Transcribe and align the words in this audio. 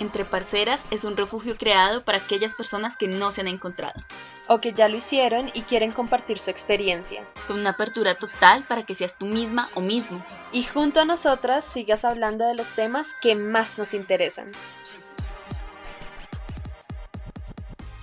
Entre 0.00 0.24
Parceras 0.24 0.86
es 0.92 1.02
un 1.02 1.16
refugio 1.16 1.56
creado 1.56 2.04
para 2.04 2.18
aquellas 2.18 2.54
personas 2.54 2.96
que 2.96 3.08
no 3.08 3.32
se 3.32 3.40
han 3.40 3.48
encontrado. 3.48 4.00
O 4.46 4.60
que 4.60 4.72
ya 4.72 4.88
lo 4.88 4.96
hicieron 4.96 5.50
y 5.54 5.62
quieren 5.62 5.90
compartir 5.90 6.38
su 6.38 6.50
experiencia. 6.50 7.28
Con 7.48 7.58
una 7.58 7.70
apertura 7.70 8.16
total 8.16 8.64
para 8.64 8.86
que 8.86 8.94
seas 8.94 9.18
tú 9.18 9.26
misma 9.26 9.68
o 9.74 9.80
mismo. 9.80 10.24
Y 10.52 10.62
junto 10.62 11.00
a 11.00 11.04
nosotras 11.04 11.64
sigas 11.64 12.04
hablando 12.04 12.46
de 12.46 12.54
los 12.54 12.70
temas 12.76 13.16
que 13.20 13.34
más 13.34 13.76
nos 13.76 13.92
interesan. 13.92 14.52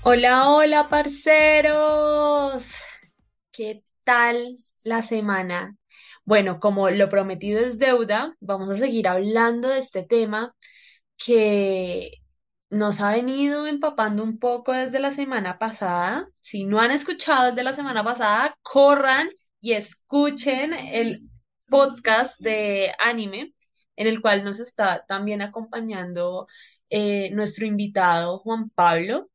Hola, 0.03 0.49
hola, 0.49 0.89
parceros. 0.89 2.75
¿Qué 3.53 3.83
tal 4.03 4.57
la 4.83 5.01
semana? 5.01 5.77
Bueno, 6.25 6.59
como 6.59 6.89
lo 6.89 7.07
prometido 7.07 7.61
es 7.61 7.79
deuda, 7.79 8.35
vamos 8.41 8.69
a 8.69 8.75
seguir 8.75 9.07
hablando 9.07 9.69
de 9.69 9.79
este 9.79 10.03
tema 10.03 10.53
que 11.17 12.11
nos 12.69 13.01
ha 13.01 13.11
venido 13.13 13.67
empapando 13.67 14.23
un 14.23 14.39
poco 14.39 14.73
desde 14.73 14.99
la 14.99 15.11
semana 15.11 15.59
pasada. 15.59 16.25
Si 16.41 16.65
no 16.65 16.79
han 16.79 16.91
escuchado 16.91 17.51
desde 17.51 17.63
la 17.63 17.73
semana 17.73 18.03
pasada, 18.03 18.57
corran 18.61 19.29
y 19.59 19.73
escuchen 19.73 20.73
el 20.73 21.29
podcast 21.69 22.39
de 22.41 22.93
anime, 22.99 23.53
en 23.95 24.07
el 24.07 24.21
cual 24.21 24.43
nos 24.43 24.59
está 24.59 25.05
también 25.07 25.41
acompañando 25.41 26.47
eh, 26.89 27.29
nuestro 27.31 27.65
invitado 27.65 28.39
Juan 28.39 28.69
Pablo. 28.69 29.29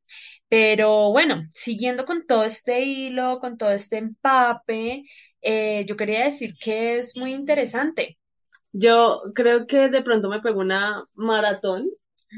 Pero 0.49 1.11
bueno, 1.13 1.43
siguiendo 1.55 2.05
con 2.07 2.27
todo 2.27 2.45
este 2.45 2.81
hilo, 2.83 3.41
con 3.41 3.57
todo 3.59 3.71
este 3.73 3.99
empape, 3.99 5.05
eh, 5.43 5.85
yo 5.87 5.97
quería 5.97 6.25
decir 6.25 6.55
que 6.61 6.99
es 6.99 7.17
muy 7.17 7.33
interesante 7.35 8.20
yo 8.73 9.23
creo 9.35 9.67
que 9.67 9.89
de 9.89 10.03
pronto 10.03 10.29
me 10.29 10.41
pego 10.41 10.61
una 10.61 11.05
maratón 11.15 11.89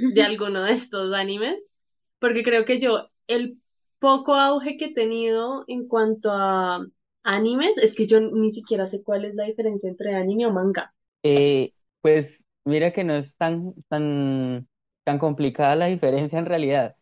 de 0.08 0.22
alguno 0.22 0.62
de 0.64 0.72
estos 0.72 1.14
animes, 1.14 1.70
porque 2.18 2.42
creo 2.42 2.64
que 2.64 2.80
yo, 2.80 3.10
el 3.26 3.58
poco 3.98 4.34
auge 4.34 4.76
que 4.76 4.86
he 4.86 4.94
tenido 4.94 5.64
en 5.68 5.88
cuanto 5.88 6.30
a 6.32 6.86
animes, 7.24 7.78
es 7.78 7.94
que 7.94 8.06
yo 8.06 8.20
ni 8.20 8.50
siquiera 8.50 8.86
sé 8.86 9.02
cuál 9.02 9.24
es 9.24 9.34
la 9.34 9.44
diferencia 9.44 9.88
entre 9.90 10.14
anime 10.14 10.46
o 10.46 10.52
manga. 10.52 10.94
Eh, 11.22 11.72
pues 12.00 12.44
mira 12.64 12.92
que 12.92 13.04
no 13.04 13.16
es 13.16 13.36
tan, 13.36 13.74
tan, 13.88 14.68
tan 15.04 15.18
complicada 15.18 15.76
la 15.76 15.86
diferencia 15.86 16.38
en 16.38 16.46
realidad. 16.46 16.96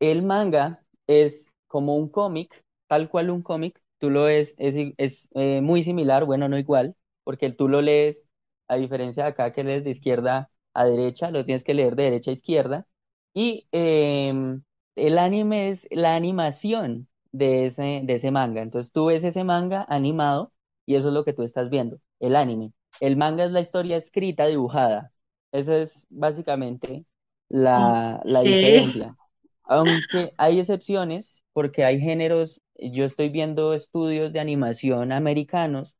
El 0.00 0.22
manga 0.22 0.84
es 1.06 1.46
como 1.68 1.96
un 1.96 2.08
cómic, 2.10 2.64
tal 2.88 3.08
cual 3.10 3.30
un 3.30 3.42
cómic, 3.42 3.80
tú 3.98 4.10
lo 4.10 4.24
ves, 4.24 4.54
es, 4.58 4.76
es 4.98 5.30
eh, 5.34 5.60
muy 5.62 5.84
similar, 5.84 6.24
bueno, 6.24 6.48
no 6.48 6.58
igual, 6.58 6.96
porque 7.24 7.50
tú 7.52 7.68
lo 7.68 7.82
lees 7.82 8.26
a 8.70 8.76
diferencia 8.76 9.24
de 9.24 9.30
acá 9.30 9.52
que 9.52 9.64
lees 9.64 9.84
de 9.84 9.90
izquierda 9.90 10.50
a 10.74 10.84
derecha, 10.86 11.30
lo 11.30 11.44
tienes 11.44 11.64
que 11.64 11.74
leer 11.74 11.96
de 11.96 12.04
derecha 12.04 12.30
a 12.30 12.34
izquierda. 12.34 12.86
Y 13.34 13.68
em, 13.72 14.62
el 14.96 15.18
anime 15.18 15.70
es 15.70 15.86
la 15.90 16.14
animación 16.16 17.08
de 17.32 17.66
ese, 17.66 18.02
de 18.04 18.14
ese 18.14 18.30
manga. 18.30 18.62
Entonces 18.62 18.92
tú 18.92 19.06
ves 19.06 19.24
ese 19.24 19.44
manga 19.44 19.84
animado 19.88 20.52
y 20.86 20.96
eso 20.96 21.08
es 21.08 21.14
lo 21.14 21.24
que 21.24 21.32
tú 21.32 21.42
estás 21.42 21.70
viendo, 21.70 22.00
el 22.20 22.36
anime. 22.36 22.72
El 23.00 23.16
manga 23.16 23.44
es 23.44 23.52
la 23.52 23.60
historia 23.60 23.96
escrita, 23.96 24.46
dibujada. 24.46 25.12
Esa 25.52 25.78
es 25.78 26.06
básicamente 26.10 27.06
la, 27.48 28.20
la 28.24 28.42
diferencia. 28.42 29.16
Aunque 29.64 30.34
hay 30.38 30.60
excepciones, 30.60 31.44
porque 31.52 31.84
hay 31.84 32.00
géneros, 32.00 32.60
yo 32.76 33.04
estoy 33.04 33.28
viendo 33.30 33.74
estudios 33.74 34.32
de 34.32 34.40
animación 34.40 35.12
americanos 35.12 35.94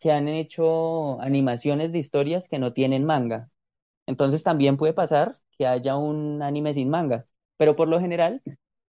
que 0.00 0.12
han 0.12 0.28
hecho 0.28 1.20
animaciones 1.20 1.92
de 1.92 1.98
historias 1.98 2.48
que 2.48 2.58
no 2.58 2.72
tienen 2.72 3.04
manga. 3.04 3.50
Entonces 4.06 4.42
también 4.42 4.76
puede 4.76 4.92
pasar 4.94 5.38
que 5.58 5.66
haya 5.66 5.96
un 5.96 6.42
anime 6.42 6.74
sin 6.74 6.88
manga, 6.88 7.26
pero 7.56 7.76
por 7.76 7.88
lo 7.88 8.00
general 8.00 8.42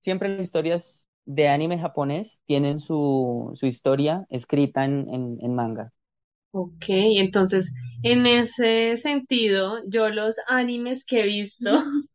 siempre 0.00 0.28
las 0.28 0.44
historias 0.44 1.08
de 1.24 1.48
anime 1.48 1.78
japonés 1.78 2.40
tienen 2.46 2.80
su, 2.80 3.52
su 3.54 3.66
historia 3.66 4.26
escrita 4.30 4.84
en, 4.84 5.38
en, 5.40 5.54
manga. 5.54 5.92
Ok, 6.52 6.84
entonces 6.88 7.74
en 8.02 8.26
ese 8.26 8.96
sentido, 8.96 9.80
yo 9.86 10.08
los 10.10 10.36
animes 10.46 11.04
que 11.04 11.20
he 11.20 11.26
visto 11.26 11.70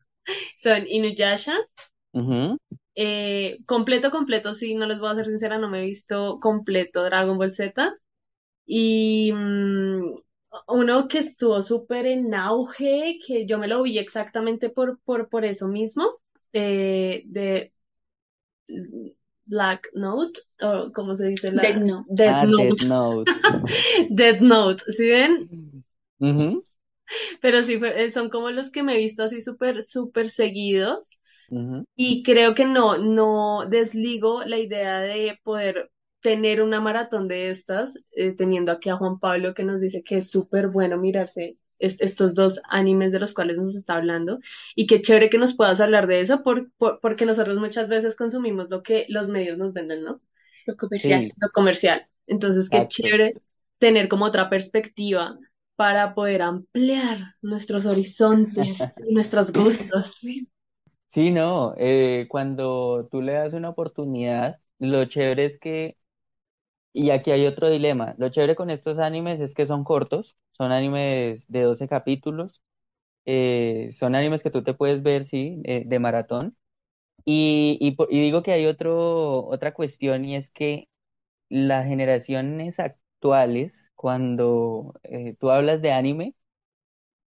son 0.56 0.88
Inuyasha, 0.88 1.56
eh, 2.96 3.58
completo, 3.66 4.12
completo, 4.12 4.54
sí, 4.54 4.76
no 4.76 4.86
les 4.86 5.00
voy 5.00 5.10
a 5.10 5.16
ser 5.16 5.26
sincera, 5.26 5.58
no 5.58 5.70
me 5.70 5.80
he 5.80 5.86
visto 5.86 6.40
completo 6.40 7.04
Dragon 7.04 7.38
Ball 7.38 7.54
Z. 7.54 7.94
Y 8.66 9.32
mm, 9.34 10.16
uno 10.68 11.08
que 11.08 11.20
estuvo 11.20 11.62
súper 11.62 12.06
en 12.06 12.34
auge, 12.34 13.20
que 13.26 13.46
yo 13.46 13.58
me 13.60 13.68
lo 13.68 13.84
vi 13.84 13.98
exactamente 13.98 14.70
por, 14.70 15.00
por, 15.02 15.30
por 15.30 15.46
eso 15.46 15.68
mismo, 15.68 16.20
eh, 16.54 17.24
de 17.26 17.74
Black 19.46 19.90
Note, 19.94 20.40
o 20.62 20.92
¿cómo 20.94 21.16
se 21.16 21.28
dice? 21.28 21.52
La... 21.52 21.62
Dead 21.62 21.76
Note. 21.78 22.06
Dead 22.10 22.32
Ah, 22.32 22.46
Note. 22.46 22.64
Death 22.64 22.82
Note. 22.90 23.32
Dead 24.10 24.40
Note, 24.42 24.84
¿sí 24.92 25.08
ven? 25.10 25.50
Pero 27.42 27.64
sí, 27.64 27.80
eh, 27.84 28.12
son 28.12 28.30
como 28.30 28.50
los 28.52 28.70
que 28.72 28.84
me 28.84 28.94
he 28.96 28.98
visto 28.98 29.24
así 29.24 29.42
súper, 29.42 29.82
súper 29.84 30.30
seguidos. 30.30 31.12
Y 31.96 32.24
creo 32.24 32.56
que 32.56 32.66
no, 32.66 32.98
no 32.98 33.66
desligo 33.70 34.44
la 34.44 34.58
idea 34.58 35.02
de 35.02 35.38
poder 35.44 35.92
tener 36.22 36.62
una 36.62 36.82
maratón 36.82 37.28
de 37.28 37.50
estas, 37.50 37.98
eh, 38.12 38.32
teniendo 38.34 38.72
aquí 38.72 38.90
a 38.90 38.96
Juan 38.98 39.20
Pablo 39.20 39.54
que 39.54 39.64
nos 39.64 39.82
dice 39.82 40.04
que 40.04 40.18
es 40.18 40.30
súper 40.32 40.68
bueno 40.70 40.98
mirarse 40.98 41.58
es- 41.80 42.00
estos 42.02 42.36
dos 42.36 42.62
animes 42.70 43.12
de 43.12 43.20
los 43.20 43.34
cuales 43.34 43.58
nos 43.58 43.76
está 43.76 43.96
hablando. 43.96 44.40
Y 44.76 44.86
qué 44.88 45.02
chévere 45.02 45.30
que 45.32 45.38
nos 45.40 45.56
puedas 45.56 45.80
hablar 45.82 46.08
de 46.08 46.22
eso, 46.22 46.44
por, 46.44 46.72
por- 46.78 47.00
porque 47.00 47.26
nosotros 47.26 47.58
muchas 47.58 47.90
veces 47.90 48.16
consumimos 48.16 48.70
lo 48.70 48.84
que 48.84 49.06
los 49.10 49.30
medios 49.30 49.58
nos 49.58 49.74
venden, 49.74 50.04
¿no? 50.04 50.22
Lo 50.66 50.76
comercial. 50.78 51.24
Sí, 51.24 51.36
Lo 51.38 51.50
comercial. 51.52 52.08
Entonces, 52.28 52.70
qué 52.70 52.88
exacto. 52.88 52.88
chévere 52.88 53.38
tener 53.80 54.08
como 54.08 54.26
otra 54.26 54.50
perspectiva 54.50 55.38
para 55.76 56.14
poder 56.14 56.42
ampliar 56.44 57.18
nuestros 57.42 57.86
horizontes 57.88 58.92
y 58.96 59.14
nuestros 59.14 59.52
gustos. 59.54 60.20
Sí, 61.10 61.30
no, 61.32 61.74
eh, 61.78 62.26
cuando 62.30 63.08
tú 63.12 63.22
le 63.22 63.34
das 63.34 63.52
una 63.54 63.70
oportunidad, 63.70 64.62
lo 64.80 65.04
chévere 65.06 65.44
es 65.46 65.60
que, 65.60 65.98
y 66.94 67.10
aquí 67.12 67.32
hay 67.32 67.46
otro 67.48 67.70
dilema, 67.70 68.16
lo 68.18 68.30
chévere 68.30 68.56
con 68.56 68.70
estos 68.70 69.00
animes 69.00 69.40
es 69.40 69.54
que 69.54 69.68
son 69.68 69.84
cortos, 69.84 70.38
son 70.52 70.72
animes 70.72 71.46
de 71.48 71.62
12 71.64 71.88
capítulos, 71.88 72.62
eh, 73.26 73.92
son 73.94 74.16
animes 74.16 74.44
que 74.44 74.52
tú 74.52 74.64
te 74.64 74.74
puedes 74.76 75.04
ver, 75.04 75.26
sí, 75.26 75.62
eh, 75.66 75.84
de 75.88 76.00
maratón, 76.00 76.58
y, 77.26 77.78
y, 77.82 77.98
y 78.18 78.22
digo 78.24 78.44
que 78.44 78.54
hay 78.54 78.66
otro, 78.68 79.46
otra 79.48 79.74
cuestión 79.74 80.26
y 80.26 80.36
es 80.36 80.50
que 80.52 80.90
las 81.50 81.86
generaciones 81.88 82.80
actuales, 82.80 83.92
cuando 83.96 84.94
eh, 85.04 85.36
tú 85.40 85.52
hablas 85.52 85.82
de 85.84 85.92
anime, 85.94 86.36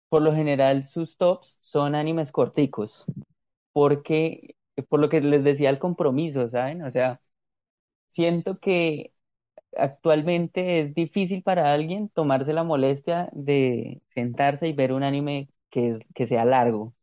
por 0.09 0.22
lo 0.22 0.34
general 0.35 0.88
sus 0.88 1.18
tops 1.18 1.57
son 1.62 1.95
animes 1.95 2.31
corticos. 2.31 3.06
porque, 3.74 4.56
por 4.90 5.00
lo 5.01 5.09
que 5.09 5.22
les 5.22 5.44
decía, 5.45 5.69
el 5.72 5.80
compromiso, 5.80 6.50
¿saben? 6.50 6.84
O 6.84 6.91
sea, 6.91 7.22
siento 8.09 8.59
que 8.59 9.13
actualmente 9.78 10.79
es 10.81 10.94
difícil 10.95 11.44
para 11.44 11.73
alguien 11.73 12.09
tomarse 12.09 12.53
la 12.53 12.63
molestia 12.63 13.29
de 13.34 14.01
sentarse 14.09 14.67
y 14.67 14.73
ver 14.73 14.94
un 14.94 15.03
anime 15.03 15.50
que, 15.69 16.00
que 16.16 16.25
sea 16.28 16.45
largo. 16.45 16.94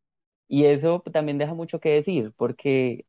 Y 0.48 0.66
eso 0.66 1.02
también 1.12 1.38
deja 1.38 1.54
mucho 1.54 1.80
que 1.80 1.90
decir, 1.90 2.32
porque 2.36 3.06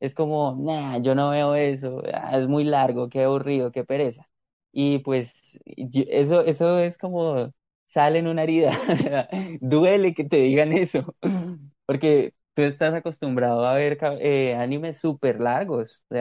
es 0.00 0.14
como, 0.14 0.56
nah, 0.60 0.98
yo 1.00 1.14
no 1.14 1.30
veo 1.30 1.54
eso, 1.54 2.02
ah, 2.12 2.38
es 2.38 2.48
muy 2.48 2.64
largo, 2.64 3.08
qué 3.08 3.24
aburrido, 3.24 3.72
qué 3.72 3.84
pereza. 3.84 4.28
Y 4.72 4.98
pues 5.00 5.58
eso, 5.66 6.42
eso 6.42 6.78
es 6.80 6.98
como 6.98 7.52
sale 7.86 8.18
en 8.18 8.26
una 8.28 8.42
herida, 8.44 8.78
duele 9.60 10.14
que 10.14 10.24
te 10.24 10.36
digan 10.38 10.72
eso, 10.72 11.14
porque 11.86 12.34
tú 12.54 12.62
estás 12.62 12.94
acostumbrado 12.94 13.66
a 13.66 13.74
ver 13.74 13.98
eh, 14.20 14.54
animes 14.56 14.98
súper 14.98 15.40
largos, 15.40 16.02
o 16.10 16.14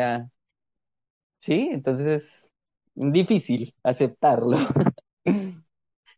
sí, 1.38 1.70
entonces 1.72 2.08
es 2.08 2.52
difícil 2.96 3.74
aceptarlo. 3.84 4.58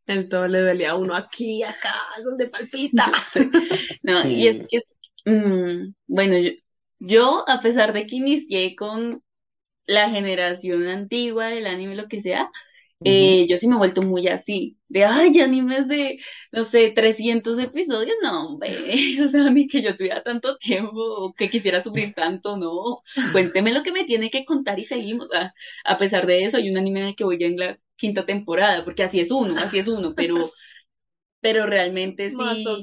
En 0.08 0.30
todo 0.30 0.48
le 0.48 0.62
duele 0.62 0.86
a 0.86 0.96
uno 0.96 1.16
aquí, 1.16 1.64
acá, 1.64 1.96
donde 2.24 2.48
palpita. 2.48 3.12
No, 4.04 4.28
y 4.28 4.48
es 4.48 4.68
que, 4.70 4.82
mm, 5.32 5.94
bueno, 6.06 6.38
yo, 6.38 6.52
yo, 7.00 7.50
a 7.50 7.60
pesar 7.60 7.92
de 7.92 8.06
que 8.06 8.18
inicié 8.18 8.76
con 8.76 9.24
la 9.88 10.10
generación 10.10 10.88
antigua 10.88 11.48
del 11.48 11.68
anime, 11.68 11.96
lo 11.96 12.08
que 12.08 12.22
sea, 12.22 12.52
Eh, 13.04 13.46
yo 13.48 13.58
sí 13.60 13.68
me 13.68 13.76
he 13.76 13.78
vuelto 13.78 14.02
muy 14.02 14.28
así, 14.28 14.80
de, 14.88 15.06
ay, 15.06 15.40
animes 15.40 15.88
de, 15.88 16.18
no 16.52 16.64
sé, 16.64 16.92
300 16.92 17.60
episodios, 17.60 18.16
no, 18.24 18.48
hombre, 18.50 18.76
o 19.24 19.28
sea, 19.28 19.50
ni 19.52 19.68
que 19.68 19.84
yo 19.84 19.96
tuviera 19.96 20.24
tanto 20.24 20.58
tiempo, 20.58 21.34
que 21.38 21.50
quisiera 21.50 21.80
sufrir 21.82 22.14
tanto, 22.16 22.58
no, 22.58 22.98
cuénteme 23.32 23.74
lo 23.74 23.84
que 23.84 23.92
me 23.92 24.06
tiene 24.06 24.32
que 24.32 24.44
contar 24.46 24.80
y 24.80 24.86
seguimos, 24.86 25.32
a, 25.34 25.54
a 25.84 25.98
pesar 26.00 26.26
de 26.26 26.46
eso, 26.46 26.58
hay 26.58 26.70
un 26.70 26.78
anime 26.78 27.02
en 27.02 27.08
el 27.10 27.16
que 27.16 27.24
voy 27.26 27.38
ya 27.40 27.46
en 27.48 27.58
la 27.58 27.80
quinta 27.96 28.26
temporada, 28.26 28.84
porque 28.84 29.04
así 29.04 29.20
es 29.20 29.30
uno, 29.32 29.56
así 29.60 29.78
es 29.78 29.88
uno, 29.88 30.16
pero, 30.16 30.52
pero 31.42 31.66
realmente 31.68 32.32
sí, 32.32 32.76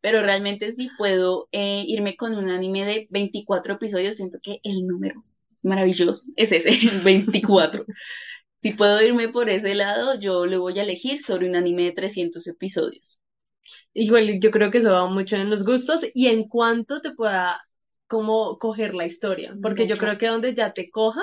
pero 0.00 0.22
realmente 0.22 0.72
sí 0.72 0.90
puedo 0.96 1.48
eh, 1.52 1.84
irme 1.86 2.16
con 2.16 2.34
un 2.36 2.50
anime 2.50 2.84
de 2.84 3.06
24 3.10 3.74
episodios, 3.74 4.16
siento 4.16 4.38
que 4.42 4.60
el 4.62 4.86
número 4.86 5.24
maravilloso 5.62 6.24
es 6.36 6.52
ese, 6.52 6.70
24. 7.04 7.84
Si 8.64 8.72
puedo 8.72 9.02
irme 9.02 9.28
por 9.28 9.50
ese 9.50 9.74
lado, 9.74 10.18
yo 10.18 10.46
le 10.46 10.56
voy 10.56 10.78
a 10.78 10.84
elegir 10.84 11.22
sobre 11.22 11.46
un 11.46 11.54
anime 11.54 11.82
de 11.82 11.92
300 11.92 12.46
episodios. 12.46 13.18
Igual 13.92 14.40
yo 14.40 14.50
creo 14.50 14.70
que 14.70 14.78
eso 14.78 14.90
va 14.90 15.06
mucho 15.06 15.36
en 15.36 15.50
los 15.50 15.66
gustos 15.66 16.00
y 16.14 16.28
en 16.28 16.48
cuanto 16.48 17.02
te 17.02 17.12
pueda 17.12 17.60
como 18.06 18.58
coger 18.58 18.94
la 18.94 19.04
historia, 19.04 19.54
porque 19.60 19.86
yo 19.86 19.98
creo 19.98 20.16
que 20.16 20.28
donde 20.28 20.54
ya 20.54 20.72
te 20.72 20.88
coja, 20.88 21.20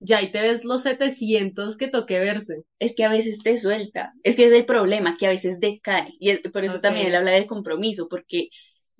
ya 0.00 0.18
ahí 0.18 0.32
te 0.32 0.40
ves 0.40 0.64
los 0.64 0.82
700 0.82 1.76
que 1.76 1.86
toque 1.86 2.18
verse. 2.18 2.64
Es 2.80 2.96
que 2.96 3.04
a 3.04 3.10
veces 3.10 3.38
te 3.44 3.56
suelta, 3.56 4.12
es 4.24 4.34
que 4.34 4.46
es 4.46 4.52
el 4.52 4.66
problema, 4.66 5.16
que 5.16 5.26
a 5.26 5.30
veces 5.30 5.60
decae, 5.60 6.12
y 6.18 6.36
por 6.48 6.64
eso 6.64 6.80
también 6.80 7.06
él 7.06 7.14
habla 7.14 7.30
del 7.30 7.46
compromiso, 7.46 8.08
porque 8.08 8.48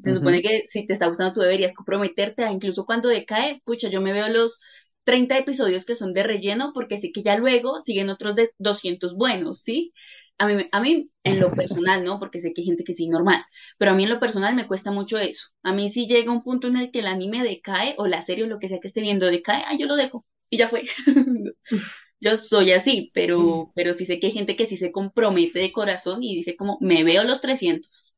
se 0.01 0.15
supone 0.15 0.41
que 0.41 0.63
si 0.67 0.87
te 0.87 0.93
está 0.93 1.09
gustando 1.09 1.35
tú 1.35 1.41
deberías 1.41 1.75
comprometerte, 1.75 2.49
incluso 2.49 2.85
cuando 2.85 3.09
decae, 3.09 3.61
pucha, 3.65 3.89
yo 3.89 4.01
me 4.01 4.13
veo 4.13 4.29
los 4.29 4.61
30 5.05 5.39
episodios 5.39 5.85
que 5.85 5.95
son 5.95 6.13
de 6.13 6.23
relleno, 6.23 6.73
porque 6.75 6.97
sé 6.97 7.13
que 7.13 7.23
ya 7.23 7.37
luego 7.37 7.81
siguen 7.81 8.11
otros 8.11 8.37
de 8.37 8.51
200 8.59 9.17
buenos, 9.17 9.61
¿sí? 9.61 9.93
A 10.39 10.47
mí, 10.47 10.67
a 10.73 10.81
mí 10.81 11.11
en 11.25 11.41
lo 11.41 11.53
personal, 11.53 12.05
¿no? 12.05 12.19
Porque 12.19 12.41
sé 12.41 12.53
que 12.53 12.63
hay 12.63 12.67
gente 12.67 12.85
que 12.85 12.95
sí, 12.95 13.09
normal, 13.09 13.45
pero 13.79 13.93
a 13.93 13.95
mí 13.95 14.05
en 14.05 14.11
lo 14.11 14.21
personal 14.21 14.55
me 14.55 14.67
cuesta 14.67 14.91
mucho 14.91 15.19
eso. 15.19 15.49
A 15.63 15.73
mí 15.73 15.89
si 15.89 16.07
llega 16.07 16.33
un 16.33 16.43
punto 16.43 16.69
en 16.69 16.77
el 16.77 16.91
que 16.91 17.01
el 17.01 17.07
anime 17.07 17.43
decae 17.45 17.95
o 17.99 18.07
la 18.07 18.23
serie 18.23 18.45
o 18.45 18.49
lo 18.49 18.59
que 18.59 18.69
sea 18.69 18.81
que 18.81 18.89
esté 18.89 19.01
viendo 19.01 19.27
decae, 19.27 19.63
ah, 19.67 19.77
yo 19.79 19.87
lo 19.87 19.97
dejo 19.97 20.25
y 20.51 20.59
ya 20.59 20.69
fue. 20.69 20.83
yo 22.21 22.37
soy 22.37 22.73
así, 22.73 23.11
pero, 23.15 23.73
pero 23.75 23.93
sí 23.93 24.07
sé 24.07 24.21
que 24.21 24.29
hay 24.29 24.33
gente 24.33 24.57
que 24.57 24.67
sí 24.67 24.77
se 24.77 24.93
compromete 24.93 25.59
de 25.59 25.73
corazón 25.73 26.23
y 26.23 26.37
dice 26.37 26.57
como, 26.57 26.79
me 26.81 27.05
veo 27.05 27.25
los 27.25 27.41
300. 27.41 28.15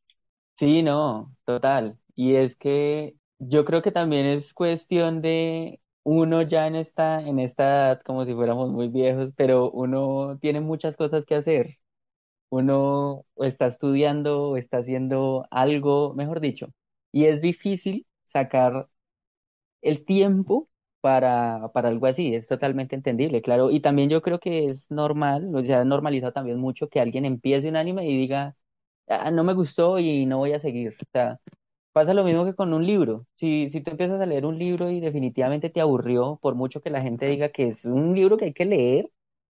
Sí, 0.57 0.83
no, 0.83 1.35
total. 1.45 1.99
Y 2.15 2.35
es 2.37 2.57
que 2.57 3.17
yo 3.39 3.65
creo 3.65 3.83
que 3.83 3.91
también 3.93 4.27
es 4.27 4.55
cuestión 4.55 5.21
de 5.23 5.81
uno 6.05 6.43
ya 6.43 6.67
en 6.69 6.77
esta, 6.77 7.21
en 7.23 7.41
esta 7.41 7.65
edad, 7.65 8.03
como 8.03 8.25
si 8.27 8.35
fuéramos 8.35 8.71
muy 8.73 8.89
viejos, 8.89 9.33
pero 9.37 9.71
uno 9.73 10.39
tiene 10.41 10.61
muchas 10.61 10.97
cosas 10.97 11.27
que 11.27 11.37
hacer. 11.37 11.79
Uno 12.51 13.27
está 13.37 13.67
estudiando 13.69 14.51
o 14.51 14.57
está 14.57 14.79
haciendo 14.79 15.47
algo, 15.51 16.15
mejor 16.15 16.41
dicho, 16.41 16.69
y 17.13 17.27
es 17.27 17.41
difícil 17.43 18.07
sacar 18.25 18.89
el 19.83 20.05
tiempo 20.05 20.69
para, 21.01 21.71
para 21.75 21.89
algo 21.89 22.07
así, 22.07 22.35
es 22.35 22.47
totalmente 22.47 22.95
entendible, 22.97 23.43
claro. 23.43 23.71
Y 23.71 23.81
también 23.81 24.09
yo 24.11 24.23
creo 24.23 24.41
que 24.41 24.69
es 24.71 24.91
normal, 24.91 25.55
o 25.55 25.65
sea, 25.65 25.81
es 25.81 25.87
normalizado 25.87 26.33
también 26.33 26.59
mucho 26.59 26.89
que 26.89 27.01
alguien 27.01 27.25
empiece 27.27 27.69
un 27.69 27.77
anime 27.77 28.09
y 28.09 28.17
diga, 28.17 28.57
ah, 29.09 29.31
no 29.31 29.45
me 29.45 29.55
gustó 29.55 29.99
y 29.99 30.27
no 30.27 30.39
voy 30.39 30.53
a 30.55 30.59
seguir. 30.61 30.97
O 31.01 31.07
sea, 31.13 31.41
pasa 31.95 32.15
lo 32.15 32.25
mismo 32.25 32.45
que 32.45 32.55
con 32.55 32.75
un 32.75 32.87
libro. 32.87 33.27
Si, 33.37 33.71
si 33.71 33.81
tú 33.83 33.93
empiezas 33.93 34.21
a 34.21 34.27
leer 34.27 34.47
un 34.47 34.59
libro 34.59 34.91
y 34.91 35.01
definitivamente 35.01 35.71
te 35.71 35.81
aburrió, 35.81 36.39
por 36.43 36.57
mucho 36.57 36.83
que 36.83 36.91
la 36.91 37.03
gente 37.03 37.27
diga 37.27 37.51
que 37.51 37.69
es 37.69 37.87
un 37.87 38.15
libro 38.15 38.37
que 38.39 38.47
hay 38.47 38.55
que 38.55 38.67
leer, 38.67 39.11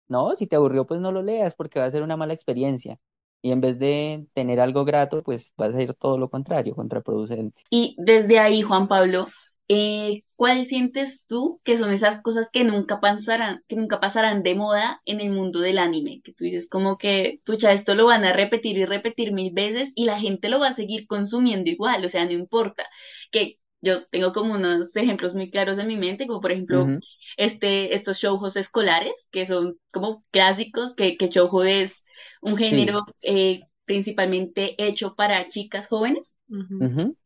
no, 0.08 0.34
si 0.36 0.46
te 0.48 0.56
aburrió, 0.56 0.86
pues 0.86 1.00
no 1.00 1.12
lo 1.12 1.22
leas 1.22 1.54
porque 1.54 1.80
va 1.80 1.86
a 1.86 1.90
ser 1.92 2.02
una 2.02 2.16
mala 2.16 2.34
experiencia. 2.34 2.98
Y 3.42 3.52
en 3.52 3.60
vez 3.60 3.78
de 3.78 4.26
tener 4.34 4.60
algo 4.60 4.84
grato, 4.84 5.22
pues 5.22 5.52
vas 5.56 5.74
a 5.74 5.82
ir 5.82 5.94
todo 5.94 6.18
lo 6.18 6.28
contrario, 6.30 6.74
contraproducente. 6.74 7.62
Y 7.70 7.96
desde 7.98 8.38
ahí, 8.38 8.62
Juan 8.62 8.88
Pablo, 8.88 9.28
eh, 9.72 10.24
¿cuál 10.36 10.64
sientes 10.64 11.26
tú 11.26 11.60
que 11.64 11.78
son 11.78 11.92
esas 11.92 12.20
cosas 12.22 12.50
que 12.52 12.64
nunca 12.64 13.00
pasarán, 13.00 13.62
que 13.68 13.76
nunca 13.76 14.00
pasarán 14.00 14.42
de 14.42 14.56
moda 14.56 15.00
en 15.04 15.20
el 15.20 15.30
mundo 15.30 15.60
del 15.60 15.78
anime? 15.78 16.20
Que 16.24 16.32
tú 16.32 16.44
dices 16.44 16.68
como 16.68 16.98
que, 16.98 17.40
pucha, 17.44 17.72
esto 17.72 17.94
lo 17.94 18.06
van 18.06 18.24
a 18.24 18.32
repetir 18.32 18.78
y 18.78 18.84
repetir 18.84 19.32
mil 19.32 19.52
veces 19.52 19.92
y 19.94 20.06
la 20.06 20.18
gente 20.18 20.48
lo 20.48 20.58
va 20.60 20.68
a 20.68 20.72
seguir 20.72 21.06
consumiendo 21.06 21.70
igual, 21.70 22.04
o 22.04 22.08
sea, 22.08 22.24
no 22.24 22.32
importa. 22.32 22.84
Que 23.30 23.58
yo 23.80 24.06
tengo 24.08 24.32
como 24.32 24.54
unos 24.54 24.94
ejemplos 24.96 25.34
muy 25.34 25.50
claros 25.50 25.78
en 25.78 25.86
mi 25.88 25.96
mente, 25.96 26.26
como 26.26 26.40
por 26.40 26.52
ejemplo 26.52 26.94
este, 27.36 27.94
estos 27.94 28.18
shoujos 28.18 28.56
escolares, 28.56 29.28
que 29.30 29.46
son 29.46 29.78
como 29.92 30.24
clásicos, 30.32 30.94
que, 30.94 31.16
que 31.16 31.28
shoujo 31.28 31.62
es 31.64 32.04
un 32.40 32.56
género 32.56 33.04
eh, 33.22 33.62
principalmente 33.84 34.74
hecho 34.84 35.14
para 35.14 35.48
chicas 35.48 35.86
jóvenes. 35.88 36.36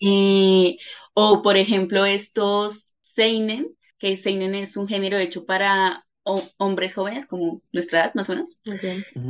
Eh, 0.00 0.76
o, 1.14 1.42
por 1.42 1.56
ejemplo, 1.56 2.04
estos 2.04 2.94
Seinen, 3.00 3.76
que 3.98 4.16
Seinen 4.16 4.54
es 4.54 4.76
un 4.76 4.88
género 4.88 5.18
hecho 5.18 5.46
para 5.46 6.04
hombres 6.24 6.94
jóvenes, 6.94 7.26
como 7.26 7.62
nuestra 7.72 8.04
edad, 8.04 8.14
más 8.14 8.28
o 8.30 8.32
menos. 8.32 8.58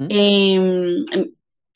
Em, 0.08 1.04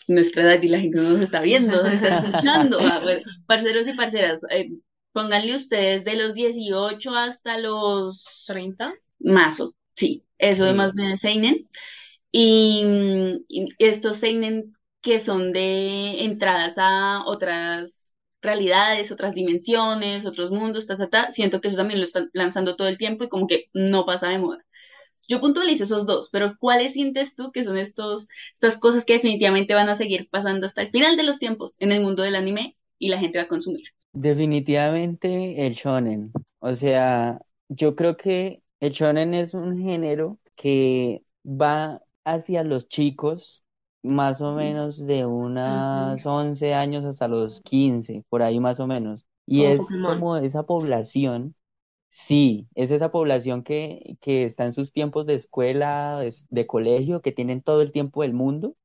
nuestra 0.06 0.42
edad 0.42 0.62
y 0.62 0.68
la 0.68 0.80
gente 0.80 0.98
no 0.98 1.10
nos 1.10 1.20
está 1.20 1.40
viendo, 1.40 1.82
nos 1.82 1.92
está 1.92 2.18
escuchando. 2.18 2.78
Ah, 2.80 3.02
parceros 3.46 3.86
y 3.88 3.92
parceras, 3.92 4.40
eh, 4.50 4.70
pónganle 5.12 5.54
ustedes 5.54 6.04
de 6.04 6.16
los 6.16 6.34
18 6.34 7.14
hasta 7.14 7.58
los 7.58 8.44
30. 8.46 8.94
Mazo, 9.18 9.74
sí, 9.94 10.24
eso 10.38 10.64
de 10.64 10.74
más 10.74 10.94
bien 10.94 11.10
es 11.10 11.20
Seinen. 11.20 11.68
Y, 12.30 12.84
y, 13.48 13.68
estos 13.78 14.16
Seinen 14.16 14.74
que 15.00 15.18
son 15.20 15.52
de 15.52 16.24
entradas 16.24 16.74
a 16.78 17.24
otras 17.26 18.07
realidades, 18.40 19.10
otras 19.12 19.34
dimensiones, 19.34 20.26
otros 20.26 20.50
mundos, 20.50 20.86
ta, 20.86 20.96
ta, 20.96 21.08
ta. 21.08 21.30
Siento 21.30 21.60
que 21.60 21.68
eso 21.68 21.76
también 21.76 22.00
lo 22.00 22.04
están 22.04 22.30
lanzando 22.32 22.76
todo 22.76 22.88
el 22.88 22.98
tiempo 22.98 23.24
y 23.24 23.28
como 23.28 23.46
que 23.46 23.70
no 23.74 24.06
pasa 24.06 24.28
de 24.28 24.38
moda. 24.38 24.64
Yo 25.28 25.40
puntualizo 25.40 25.84
esos 25.84 26.06
dos, 26.06 26.30
pero 26.32 26.56
¿cuáles 26.58 26.94
sientes 26.94 27.36
tú 27.36 27.52
que 27.52 27.62
son 27.62 27.76
estos, 27.76 28.28
estas 28.54 28.78
cosas 28.78 29.04
que 29.04 29.14
definitivamente 29.14 29.74
van 29.74 29.90
a 29.90 29.94
seguir 29.94 30.28
pasando 30.30 30.64
hasta 30.66 30.82
el 30.82 30.90
final 30.90 31.16
de 31.16 31.22
los 31.22 31.38
tiempos 31.38 31.76
en 31.80 31.92
el 31.92 32.02
mundo 32.02 32.22
del 32.22 32.34
anime 32.34 32.76
y 32.98 33.08
la 33.08 33.18
gente 33.18 33.38
va 33.38 33.44
a 33.44 33.48
consumir? 33.48 33.88
Definitivamente 34.12 35.66
el 35.66 35.74
shonen. 35.74 36.32
O 36.60 36.74
sea, 36.76 37.40
yo 37.68 37.94
creo 37.94 38.16
que 38.16 38.62
el 38.80 38.92
shonen 38.92 39.34
es 39.34 39.52
un 39.52 39.78
género 39.78 40.38
que 40.56 41.22
va 41.44 42.02
hacia 42.24 42.64
los 42.64 42.88
chicos 42.88 43.57
más 44.02 44.40
o 44.40 44.54
menos 44.54 44.98
de 45.06 45.26
unos 45.26 46.24
11 46.24 46.74
años 46.74 47.04
hasta 47.04 47.28
los 47.28 47.60
15, 47.62 48.24
por 48.28 48.42
ahí 48.42 48.60
más 48.60 48.80
o 48.80 48.86
menos. 48.86 49.26
Y 49.46 49.64
es 49.64 49.80
como 50.04 50.36
esa 50.36 50.64
población, 50.64 51.54
sí, 52.10 52.68
es 52.74 52.90
esa 52.90 53.10
población 53.10 53.62
que, 53.64 54.16
que 54.20 54.44
está 54.44 54.66
en 54.66 54.74
sus 54.74 54.92
tiempos 54.92 55.26
de 55.26 55.34
escuela, 55.34 56.20
de, 56.50 56.66
colegio, 56.66 57.22
que 57.22 57.32
tienen 57.32 57.62
todo 57.62 57.82
el 57.82 57.92
tiempo 57.92 58.22
del 58.22 58.34
mundo 58.34 58.76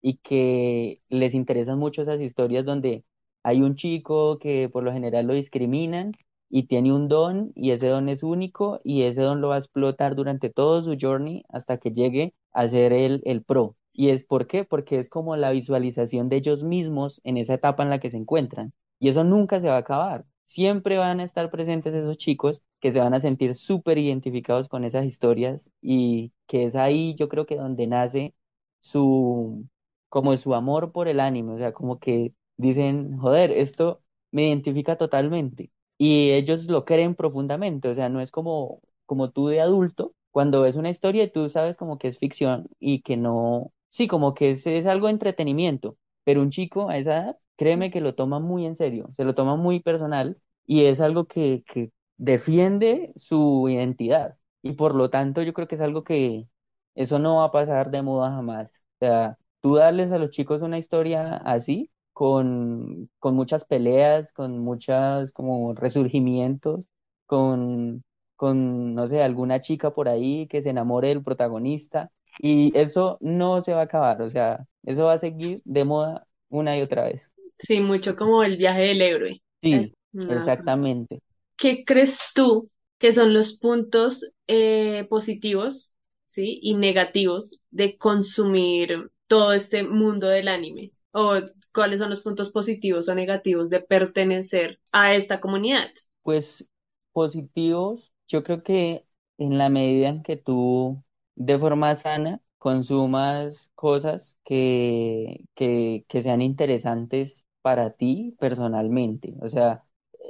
y 0.00 0.18
que 0.18 1.02
les 1.08 1.34
interesan 1.34 1.78
mucho 1.78 2.02
esas 2.02 2.20
historias 2.20 2.64
donde 2.64 3.04
hay 3.42 3.62
un 3.62 3.74
chico 3.76 4.38
que 4.38 4.68
por 4.68 4.84
lo 4.84 4.92
general 4.92 5.26
lo 5.26 5.34
discriminan 5.34 6.12
y 6.48 6.64
tiene 6.66 6.92
un 6.92 7.08
don 7.08 7.52
y 7.54 7.70
ese 7.72 7.88
don 7.88 8.08
es 8.08 8.22
único 8.22 8.80
y 8.84 9.02
ese 9.02 9.22
don 9.22 9.40
lo 9.40 9.48
va 9.48 9.56
a 9.56 9.58
explotar 9.58 10.14
durante 10.16 10.50
todo 10.50 10.82
su 10.84 10.96
journey 11.00 11.44
hasta 11.48 11.78
que 11.78 11.92
llegue 11.92 12.34
a 12.52 12.68
ser 12.68 12.92
el, 12.92 13.22
el 13.24 13.42
pro. 13.42 13.76
¿Y 13.92 14.10
es 14.10 14.24
por 14.24 14.46
qué? 14.46 14.64
Porque 14.64 14.98
es 14.98 15.08
como 15.08 15.36
la 15.36 15.50
visualización 15.50 16.28
de 16.28 16.36
ellos 16.36 16.64
mismos 16.64 17.20
en 17.24 17.36
esa 17.36 17.54
etapa 17.54 17.82
en 17.82 17.90
la 17.90 18.00
que 18.00 18.10
se 18.10 18.16
encuentran. 18.16 18.72
Y 18.98 19.08
eso 19.08 19.24
nunca 19.24 19.60
se 19.60 19.68
va 19.68 19.76
a 19.76 19.78
acabar. 19.78 20.24
Siempre 20.46 20.98
van 20.98 21.20
a 21.20 21.24
estar 21.24 21.50
presentes 21.50 21.94
esos 21.94 22.16
chicos 22.18 22.62
que 22.80 22.92
se 22.92 23.00
van 23.00 23.14
a 23.14 23.20
sentir 23.20 23.54
súper 23.54 23.98
identificados 23.98 24.68
con 24.68 24.84
esas 24.84 25.04
historias 25.06 25.70
y 25.80 26.32
que 26.46 26.64
es 26.64 26.74
ahí 26.76 27.14
yo 27.16 27.28
creo 27.28 27.46
que 27.46 27.56
donde 27.56 27.86
nace 27.86 28.34
su, 28.80 29.66
como 30.08 30.36
su 30.36 30.54
amor 30.54 30.92
por 30.92 31.08
el 31.08 31.20
anime. 31.20 31.54
O 31.54 31.58
sea, 31.58 31.72
como 31.72 31.98
que 31.98 32.34
dicen, 32.56 33.16
joder, 33.18 33.50
esto 33.52 34.02
me 34.30 34.44
identifica 34.46 34.96
totalmente. 34.96 35.70
Y 35.98 36.30
ellos 36.32 36.66
lo 36.66 36.84
creen 36.84 37.14
profundamente. 37.14 37.88
O 37.88 37.94
sea, 37.94 38.08
no 38.08 38.20
es 38.20 38.30
como, 38.30 38.80
como 39.06 39.30
tú 39.30 39.48
de 39.48 39.60
adulto 39.60 40.14
cuando 40.30 40.62
ves 40.62 40.76
una 40.76 40.90
historia 40.90 41.24
y 41.24 41.30
tú 41.30 41.48
sabes 41.48 41.76
como 41.76 41.98
que 41.98 42.08
es 42.08 42.18
ficción 42.18 42.68
y 42.80 43.02
que 43.02 43.16
no, 43.16 43.72
sí, 43.92 44.08
como 44.08 44.34
que 44.34 44.52
es, 44.52 44.66
algo 44.86 45.06
de 45.06 45.12
entretenimiento, 45.14 45.98
pero 46.24 46.42
un 46.42 46.50
chico 46.50 46.88
a 46.88 46.96
esa 46.98 47.12
edad, 47.18 47.38
créeme 47.56 47.90
que 47.90 48.00
lo 48.00 48.14
toma 48.14 48.40
muy 48.40 48.66
en 48.66 48.76
serio, 48.76 49.10
se 49.16 49.24
lo 49.24 49.34
toma 49.34 49.56
muy 49.56 49.80
personal 49.80 50.38
y 50.66 50.86
es 50.86 51.00
algo 51.00 51.26
que, 51.26 51.62
que 51.66 51.92
defiende 52.16 53.12
su 53.16 53.68
identidad. 53.68 54.38
Y 54.62 54.72
por 54.74 54.94
lo 54.94 55.10
tanto 55.10 55.42
yo 55.42 55.52
creo 55.52 55.68
que 55.68 55.74
es 55.76 55.80
algo 55.80 56.04
que 56.04 56.48
eso 56.94 57.18
no 57.18 57.36
va 57.38 57.46
a 57.46 57.52
pasar 57.52 57.90
de 57.90 58.02
moda 58.02 58.30
jamás. 58.30 58.68
O 58.70 58.98
sea, 59.00 59.38
tú 59.60 59.74
darles 59.76 60.12
a 60.12 60.18
los 60.18 60.30
chicos 60.30 60.62
una 60.62 60.78
historia 60.78 61.36
así, 61.44 61.90
con, 62.12 63.10
con 63.18 63.34
muchas 63.34 63.64
peleas, 63.64 64.32
con 64.32 64.58
muchas 64.58 65.32
como 65.32 65.74
resurgimientos, 65.74 66.80
con, 67.26 68.04
con, 68.36 68.94
no 68.94 69.08
sé, 69.08 69.22
alguna 69.22 69.60
chica 69.60 69.92
por 69.92 70.08
ahí 70.08 70.46
que 70.48 70.62
se 70.62 70.70
enamore 70.70 71.08
del 71.08 71.22
protagonista 71.22 72.10
y 72.38 72.76
eso 72.78 73.18
no 73.20 73.62
se 73.62 73.72
va 73.72 73.80
a 73.80 73.84
acabar, 73.84 74.22
o 74.22 74.30
sea, 74.30 74.66
eso 74.84 75.04
va 75.04 75.14
a 75.14 75.18
seguir 75.18 75.62
de 75.64 75.84
moda 75.84 76.26
una 76.48 76.76
y 76.76 76.82
otra 76.82 77.04
vez. 77.04 77.30
Sí, 77.58 77.80
mucho 77.80 78.16
como 78.16 78.42
el 78.42 78.56
viaje 78.56 78.82
del 78.82 79.02
héroe. 79.02 79.42
Sí, 79.62 79.94
exactamente. 80.28 81.20
¿Qué 81.56 81.84
crees 81.84 82.20
tú 82.34 82.70
que 82.98 83.12
son 83.12 83.34
los 83.34 83.54
puntos 83.54 84.32
eh, 84.46 85.06
positivos, 85.08 85.92
sí, 86.24 86.58
y 86.62 86.74
negativos 86.74 87.60
de 87.70 87.96
consumir 87.96 89.10
todo 89.26 89.52
este 89.52 89.82
mundo 89.82 90.28
del 90.28 90.48
anime? 90.48 90.92
¿O 91.12 91.34
cuáles 91.72 92.00
son 92.00 92.10
los 92.10 92.20
puntos 92.20 92.50
positivos 92.50 93.08
o 93.08 93.14
negativos 93.14 93.70
de 93.70 93.80
pertenecer 93.80 94.80
a 94.92 95.14
esta 95.14 95.40
comunidad? 95.40 95.90
Pues 96.22 96.66
positivos, 97.12 98.12
yo 98.28 98.42
creo 98.44 98.62
que 98.62 99.06
en 99.38 99.58
la 99.58 99.68
medida 99.68 100.08
en 100.08 100.22
que 100.22 100.36
tú 100.36 101.02
de 101.34 101.58
forma 101.58 101.94
sana 101.94 102.40
consumas 102.58 103.70
cosas 103.74 104.36
que, 104.44 105.44
que, 105.54 106.04
que 106.08 106.22
sean 106.22 106.42
interesantes 106.42 107.46
para 107.62 107.90
ti 107.92 108.36
personalmente. 108.38 109.34
O 109.42 109.48
sea, 109.48 109.84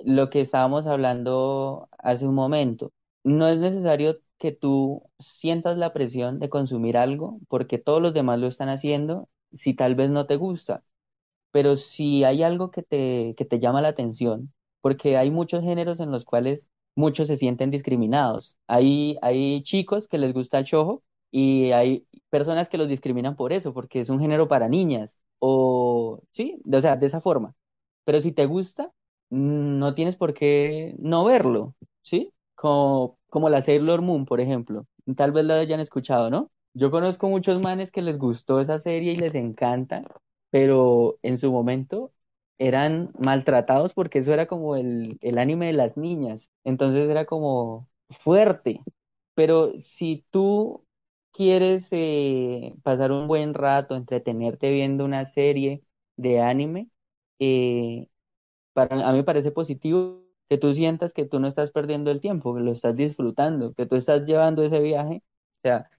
lo 0.04 0.30
que 0.30 0.40
estábamos 0.40 0.87
hablando 0.87 1.88
hace 1.99 2.26
un 2.26 2.35
momento, 2.35 2.92
no 3.25 3.49
es 3.49 3.59
necesario 3.59 4.18
que 4.38 4.52
tú 4.52 5.02
sientas 5.18 5.76
la 5.78 5.92
presión 5.92 6.38
de 6.40 6.49
consumir 6.50 6.97
algo 6.97 7.38
porque 7.49 7.78
todos 7.78 8.02
los 8.02 8.14
demás 8.14 8.40
lo 8.40 8.49
están 8.49 8.68
haciendo 8.68 9.28
si 9.52 9.75
tal 9.75 9.94
vez 9.94 10.11
no 10.11 10.26
te 10.26 10.37
gusta, 10.37 10.82
pero 11.52 11.76
si 11.76 12.25
hay 12.25 12.42
algo 12.42 12.71
que 12.71 12.82
te, 12.82 13.35
que 13.37 13.44
te 13.44 13.59
llama 13.61 13.82
la 13.82 13.88
atención, 13.88 14.52
porque 14.80 15.16
hay 15.16 15.30
muchos 15.30 15.62
géneros 15.62 16.00
en 16.00 16.11
los 16.11 16.25
cuales 16.25 16.71
muchos 16.94 17.28
se 17.28 17.37
sienten 17.37 17.70
discriminados. 17.70 18.56
Hay, 18.66 19.16
hay 19.22 19.62
chicos 19.62 20.08
que 20.08 20.18
les 20.18 20.32
gusta 20.34 20.58
el 20.58 20.64
chojo 20.66 21.02
y 21.30 21.72
hay 21.72 22.06
personas 22.30 22.68
que 22.68 22.78
los 22.78 22.88
discriminan 22.88 23.37
por 23.37 23.52
eso, 23.52 23.72
porque 23.75 24.00
es 24.00 24.08
un 24.11 24.20
género 24.20 24.49
para 24.49 24.68
niñas, 24.68 25.18
o 25.38 26.20
sí, 26.32 26.61
o 26.72 26.80
sea, 26.80 26.96
de 26.96 27.06
esa 27.06 27.20
forma. 27.20 27.54
Pero 28.04 28.20
si 28.20 28.32
te 28.32 28.46
gusta, 28.46 28.92
no 29.30 29.94
tienes 29.94 30.16
por 30.16 30.34
qué 30.34 30.94
no 30.99 31.25
verlo, 31.25 31.75
¿sí? 32.02 32.32
Como, 32.54 33.18
como 33.28 33.49
la 33.49 33.62
Sailor 33.62 34.02
Moon, 34.02 34.25
por 34.26 34.40
ejemplo. 34.40 34.87
Tal 35.16 35.32
vez 35.32 35.44
la 35.44 35.58
hayan 35.61 35.80
escuchado, 35.80 36.30
¿no? 36.30 36.50
Yo 36.75 36.90
conozco 36.90 37.28
muchos 37.28 37.61
manes 37.61 37.90
que 37.92 38.02
les 38.02 38.18
gustó 38.18 38.61
esa 38.61 38.80
serie 38.80 39.12
y 39.12 39.16
les 39.16 39.34
encanta, 39.34 40.04
pero 40.50 41.18
en 41.22 41.38
su 41.38 41.52
momento 41.52 42.12
eran 42.58 43.11
maltratados 43.18 43.94
porque 43.94 44.18
eso 44.20 44.32
era 44.32 44.46
como 44.46 44.76
el, 44.76 45.18
el 45.20 45.38
anime 45.38 45.66
de 45.66 45.72
las 45.75 45.96
niñas. 45.96 46.49
Entonces 46.64 47.09
era 47.09 47.25
como 47.26 47.88
fuerte. 48.11 48.81
Pero 49.35 49.73
si 49.83 50.26
tú 50.31 50.87
quieres 51.33 51.88
eh, 51.92 52.75
pasar 52.83 53.12
un 53.12 53.28
buen 53.28 53.54
rato, 53.54 53.97
entretenerte 53.97 54.71
viendo 54.73 55.04
una 55.04 55.25
serie 55.25 55.83
de 56.16 56.40
anime, 56.40 56.90
eh, 57.38 58.09
para, 58.73 59.09
a 59.09 59.12
mí 59.12 59.19
me 59.19 59.25
parece 59.25 59.50
positivo 59.52 60.23
que 60.49 60.59
tú 60.59 60.75
sientas 60.75 61.12
que 61.12 61.25
tú 61.26 61.40
no 61.40 61.49
estás 61.49 61.71
perdiendo 61.71 62.11
el 62.11 62.21
tiempo, 62.21 62.54
que 62.54 62.61
lo 62.62 62.73
estás 62.73 62.97
disfrutando, 62.97 63.75
que 63.75 63.87
tú 63.87 63.97
estás 63.97 64.26
llevando 64.26 64.62
ese 64.64 64.81
viaje. 64.81 65.23
O 65.59 65.69
sea, 65.69 65.90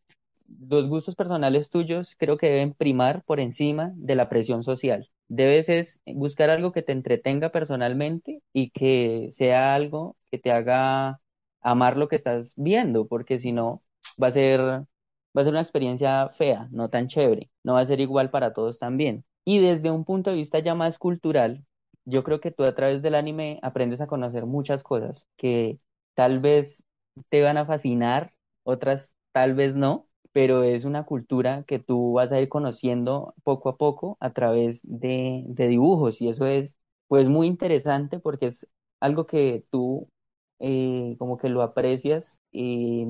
los 0.69 0.87
gustos 0.89 1.15
personales 1.15 1.69
tuyos 1.69 2.15
creo 2.17 2.37
que 2.37 2.47
deben 2.49 2.73
primar 2.73 3.23
por 3.25 3.39
encima 3.39 3.91
de 3.95 4.15
la 4.15 4.29
presión 4.29 4.63
social. 4.63 5.09
Debes 5.27 5.69
es 5.69 6.01
buscar 6.05 6.49
algo 6.49 6.71
que 6.71 6.83
te 6.83 6.91
entretenga 6.91 7.51
personalmente 7.51 8.41
y 8.53 8.69
que 8.71 9.29
sea 9.31 9.73
algo 9.75 10.15
que 10.33 10.39
te 10.39 10.51
haga 10.51 11.21
amar 11.61 11.97
lo 11.97 12.07
que 12.09 12.15
estás 12.17 12.53
viendo, 12.57 13.07
porque 13.07 13.39
si 13.39 13.51
no, 13.53 13.83
va 14.21 14.27
a 14.27 14.31
ser, 14.31 14.59
va 14.61 15.41
a 15.41 15.43
ser 15.43 15.51
una 15.53 15.61
experiencia 15.61 16.29
fea, 16.29 16.67
no 16.71 16.89
tan 16.89 17.07
chévere, 17.07 17.49
no 17.63 17.73
va 17.73 17.81
a 17.81 17.85
ser 17.85 17.99
igual 18.01 18.29
para 18.31 18.53
todos 18.53 18.79
también. 18.79 19.25
Y 19.45 19.59
desde 19.59 19.91
un 19.91 20.05
punto 20.05 20.29
de 20.31 20.37
vista 20.37 20.59
ya 20.59 20.75
más 20.75 20.97
cultural, 20.97 21.65
yo 22.05 22.23
creo 22.23 22.39
que 22.41 22.51
tú 22.51 22.63
a 22.63 22.75
través 22.75 23.01
del 23.01 23.15
anime 23.15 23.59
aprendes 23.61 24.01
a 24.01 24.07
conocer 24.07 24.45
muchas 24.45 24.83
cosas 24.83 25.27
que 25.37 25.79
tal 26.15 26.39
vez 26.39 26.83
te 27.29 27.41
van 27.41 27.57
a 27.57 27.65
fascinar, 27.65 28.33
otras 28.63 29.13
tal 29.31 29.53
vez 29.55 29.75
no, 29.75 30.07
pero 30.31 30.63
es 30.63 30.85
una 30.85 31.05
cultura 31.05 31.63
que 31.67 31.79
tú 31.79 32.13
vas 32.13 32.31
a 32.31 32.39
ir 32.41 32.49
conociendo 32.49 33.33
poco 33.43 33.69
a 33.69 33.77
poco 33.77 34.17
a 34.19 34.31
través 34.33 34.81
de, 34.83 35.43
de 35.47 35.67
dibujos 35.67 36.21
y 36.21 36.29
eso 36.29 36.45
es 36.47 36.77
pues 37.07 37.27
muy 37.27 37.47
interesante 37.47 38.19
porque 38.19 38.47
es 38.47 38.67
algo 38.99 39.27
que 39.27 39.65
tú 39.71 40.09
eh, 40.63 41.17
como 41.19 41.37
que 41.37 41.49
lo 41.49 41.61
aprecias 41.63 42.41
eh, 42.53 43.05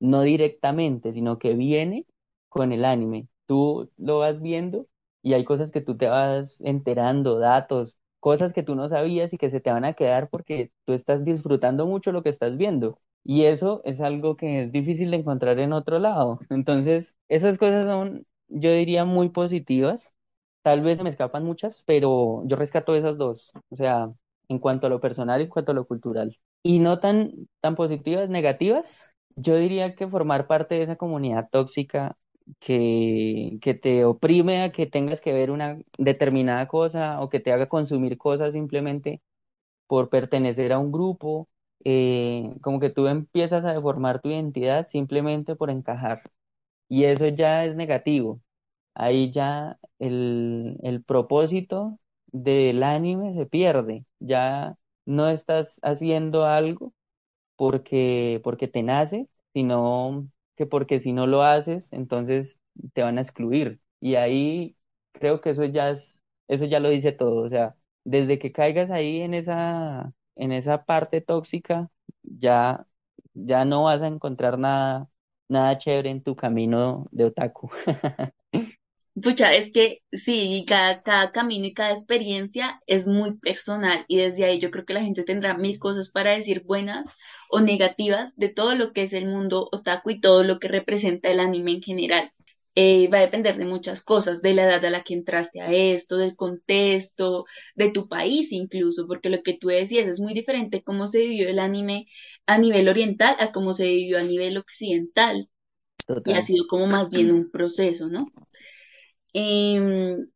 no 0.00 0.22
directamente, 0.22 1.12
sino 1.12 1.38
que 1.38 1.54
viene 1.54 2.06
con 2.48 2.72
el 2.72 2.84
anime. 2.84 3.28
Tú 3.46 3.90
lo 3.98 4.18
vas 4.20 4.40
viendo 4.40 4.86
y 5.22 5.34
hay 5.34 5.44
cosas 5.44 5.70
que 5.70 5.80
tú 5.80 5.96
te 5.96 6.08
vas 6.08 6.60
enterando, 6.60 7.38
datos, 7.38 7.98
cosas 8.20 8.52
que 8.52 8.62
tú 8.62 8.74
no 8.74 8.88
sabías 8.88 9.32
y 9.32 9.38
que 9.38 9.50
se 9.50 9.60
te 9.60 9.70
van 9.72 9.84
a 9.84 9.92
quedar 9.94 10.30
porque 10.30 10.72
tú 10.84 10.92
estás 10.94 11.24
disfrutando 11.24 11.86
mucho 11.86 12.12
lo 12.12 12.22
que 12.22 12.30
estás 12.30 12.56
viendo. 12.56 12.98
Y 13.24 13.44
eso 13.44 13.82
es 13.84 14.00
algo 14.00 14.36
que 14.36 14.62
es 14.64 14.72
difícil 14.72 15.10
de 15.10 15.18
encontrar 15.18 15.58
en 15.60 15.72
otro 15.72 15.98
lado. 15.98 16.40
Entonces, 16.50 17.16
esas 17.28 17.58
cosas 17.58 17.86
son, 17.86 18.26
yo 18.48 18.72
diría, 18.72 19.04
muy 19.04 19.28
positivas. 19.30 20.12
Tal 20.62 20.82
vez 20.82 21.02
me 21.02 21.10
escapan 21.10 21.44
muchas, 21.44 21.82
pero 21.86 22.42
yo 22.46 22.56
rescato 22.56 22.94
esas 22.94 23.16
dos. 23.18 23.50
O 23.70 23.76
sea, 23.76 24.12
en 24.48 24.58
cuanto 24.58 24.86
a 24.86 24.90
lo 24.90 25.00
personal 25.00 25.40
y 25.40 25.44
en 25.44 25.50
cuanto 25.50 25.72
a 25.72 25.74
lo 25.74 25.86
cultural. 25.86 26.36
Y 26.62 26.78
no 26.80 27.00
tan, 27.00 27.32
tan 27.60 27.74
positivas, 27.76 28.28
negativas. 28.28 29.08
Yo 29.36 29.56
diría 29.56 29.94
que 29.94 30.06
formar 30.08 30.46
parte 30.46 30.74
de 30.76 30.82
esa 30.82 30.96
comunidad 30.96 31.48
tóxica 31.50 32.16
que, 32.58 33.58
que 33.62 33.74
te 33.74 34.04
oprime 34.04 34.62
a 34.62 34.72
que 34.72 34.86
tengas 34.86 35.20
que 35.20 35.32
ver 35.32 35.50
una 35.50 35.78
determinada 35.98 36.68
cosa 36.68 37.20
o 37.22 37.28
que 37.30 37.40
te 37.40 37.52
haga 37.52 37.68
consumir 37.68 38.18
cosas 38.18 38.52
simplemente 38.52 39.22
por 39.88 40.10
pertenecer 40.10 40.72
a 40.72 40.78
un 40.80 40.92
grupo, 40.92 41.48
eh, 41.84 42.54
como 42.62 42.80
que 42.80 42.90
tú 42.90 43.08
empiezas 43.08 43.64
a 43.64 43.74
deformar 43.74 44.20
tu 44.22 44.30
identidad 44.30 44.88
simplemente 44.88 45.56
por 45.56 45.70
encajar. 45.70 46.22
Y 46.88 47.04
eso 47.04 47.28
ya 47.28 47.64
es 47.64 47.76
negativo. 47.76 48.40
Ahí 48.94 49.30
ya 49.32 49.78
el, 50.00 50.78
el 50.82 51.04
propósito 51.04 51.98
del 52.28 52.82
anime 52.84 53.34
se 53.34 53.46
pierde. 53.46 54.06
Ya 54.20 54.76
no 55.06 55.28
estás 55.30 55.78
haciendo 55.82 56.44
algo 56.46 56.94
porque, 57.56 58.40
porque 58.44 58.68
te 58.68 58.82
nace, 58.82 59.28
sino 59.54 60.28
que 60.56 60.66
porque 60.66 61.00
si 61.00 61.12
no 61.12 61.26
lo 61.26 61.42
haces, 61.42 61.92
entonces 61.92 62.58
te 62.94 63.02
van 63.02 63.18
a 63.18 63.22
excluir. 63.22 63.80
Y 64.00 64.14
ahí 64.16 64.76
creo 65.12 65.40
que 65.40 65.50
eso 65.50 65.64
ya 65.64 65.90
es, 65.90 66.24
eso 66.48 66.64
ya 66.66 66.80
lo 66.80 66.90
dice 66.90 67.12
todo. 67.12 67.42
O 67.44 67.48
sea, 67.48 67.76
desde 68.04 68.38
que 68.38 68.52
caigas 68.52 68.90
ahí 68.90 69.20
en 69.20 69.34
esa, 69.34 70.12
en 70.36 70.52
esa 70.52 70.84
parte 70.84 71.20
tóxica, 71.20 71.90
ya, 72.22 72.86
ya 73.34 73.64
no 73.64 73.84
vas 73.84 74.02
a 74.02 74.06
encontrar 74.08 74.58
nada, 74.58 75.08
nada 75.48 75.78
chévere 75.78 76.10
en 76.10 76.22
tu 76.22 76.36
camino 76.36 77.06
de 77.12 77.24
otaku. 77.26 77.70
Pucha, 79.14 79.52
es 79.54 79.72
que 79.72 80.02
sí, 80.12 80.64
cada, 80.68 81.02
cada 81.02 81.32
camino 81.32 81.66
y 81.66 81.74
cada 81.74 81.90
experiencia 81.90 82.80
es 82.86 83.06
muy 83.06 83.36
personal 83.38 84.04
y 84.08 84.16
desde 84.16 84.44
ahí 84.44 84.60
yo 84.60 84.70
creo 84.70 84.84
que 84.86 84.94
la 84.94 85.02
gente 85.02 85.24
tendrá 85.24 85.56
mil 85.58 85.78
cosas 85.78 86.10
para 86.10 86.30
decir 86.32 86.62
buenas 86.64 87.06
o 87.50 87.60
negativas 87.60 88.36
de 88.36 88.48
todo 88.50 88.74
lo 88.76 88.92
que 88.92 89.02
es 89.02 89.12
el 89.12 89.26
mundo 89.26 89.68
otaku 89.72 90.10
y 90.10 90.20
todo 90.20 90.44
lo 90.44 90.58
que 90.60 90.68
representa 90.68 91.28
el 91.30 91.40
anime 91.40 91.72
en 91.72 91.82
general. 91.82 92.32
Eh, 92.76 93.08
va 93.08 93.18
a 93.18 93.22
depender 93.22 93.56
de 93.58 93.64
muchas 93.66 94.02
cosas, 94.02 94.42
de 94.42 94.54
la 94.54 94.64
edad 94.64 94.84
a 94.84 94.90
la 94.90 95.02
que 95.02 95.14
entraste 95.14 95.60
a 95.60 95.72
esto, 95.72 96.16
del 96.16 96.36
contexto, 96.36 97.44
de 97.74 97.90
tu 97.90 98.08
país 98.08 98.52
incluso, 98.52 99.06
porque 99.08 99.28
lo 99.28 99.42
que 99.42 99.54
tú 99.58 99.68
decías 99.68 100.06
es 100.06 100.20
muy 100.20 100.34
diferente 100.34 100.82
cómo 100.84 101.08
se 101.08 101.18
vivió 101.26 101.48
el 101.48 101.58
anime 101.58 102.06
a 102.46 102.58
nivel 102.58 102.88
oriental 102.88 103.36
a 103.40 103.50
cómo 103.52 103.72
se 103.74 103.86
vivió 103.86 104.18
a 104.18 104.22
nivel 104.22 104.56
occidental. 104.56 105.48
Y 106.24 106.32
ha 106.34 106.42
sido 106.42 106.66
como 106.68 106.86
más 106.86 107.10
bien 107.10 107.32
un 107.32 107.50
proceso, 107.50 108.08
¿no? 108.08 108.32
Em, 109.32 110.28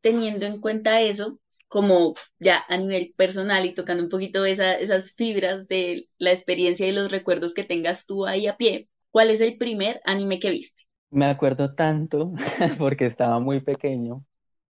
teniendo 0.00 0.46
en 0.46 0.60
cuenta 0.60 1.00
eso, 1.02 1.40
como 1.68 2.14
ya 2.40 2.64
a 2.68 2.76
nivel 2.78 3.14
personal 3.16 3.66
y 3.66 3.74
tocando 3.74 4.02
un 4.04 4.08
poquito 4.10 4.44
esa, 4.46 4.74
esas 4.78 5.14
fibras 5.14 5.68
de 5.68 6.08
la 6.18 6.32
experiencia 6.32 6.86
y 6.88 6.92
los 6.92 7.10
recuerdos 7.12 7.54
que 7.54 7.64
tengas 7.64 8.06
tú 8.06 8.26
ahí 8.26 8.46
a 8.46 8.56
pie, 8.56 8.88
¿cuál 9.10 9.30
es 9.30 9.40
el 9.40 9.58
primer 9.58 10.00
anime 10.04 10.40
que 10.40 10.50
viste? 10.50 10.82
Me 11.10 11.26
acuerdo 11.26 11.74
tanto 11.74 12.32
porque 12.78 13.06
estaba 13.06 13.38
muy 13.40 13.60
pequeño 13.60 14.24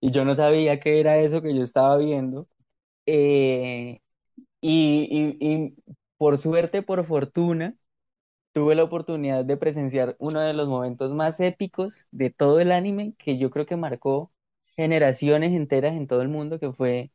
y 0.02 0.12
yo 0.12 0.26
no 0.26 0.34
sabía 0.36 0.80
qué 0.80 1.00
era 1.00 1.18
eso 1.20 1.42
que 1.42 1.56
yo 1.56 1.64
estaba 1.64 1.98
viendo. 1.98 2.48
Eh, 3.08 4.02
y, 4.62 5.08
y, 5.12 5.38
y 5.66 5.76
por 6.18 6.38
suerte, 6.40 6.84
por 6.84 7.06
fortuna, 7.06 7.76
tuve 8.54 8.76
la 8.76 8.84
oportunidad 8.84 9.46
de 9.46 9.58
presenciar 9.58 10.16
uno 10.20 10.42
de 10.42 10.54
los 10.54 10.68
momentos 10.68 11.14
más 11.14 11.40
épicos 11.40 12.08
de 12.12 12.30
todo 12.32 12.60
el 12.60 12.72
anime 12.72 13.16
que 13.18 13.38
yo 13.38 13.50
creo 13.52 13.66
que 13.66 13.76
marcó 13.78 14.32
generaciones 14.76 15.54
enteras 15.54 15.94
en 15.94 16.08
todo 16.08 16.22
el 16.22 16.30
mundo, 16.30 16.60
que 16.60 16.72
fue 16.74 17.12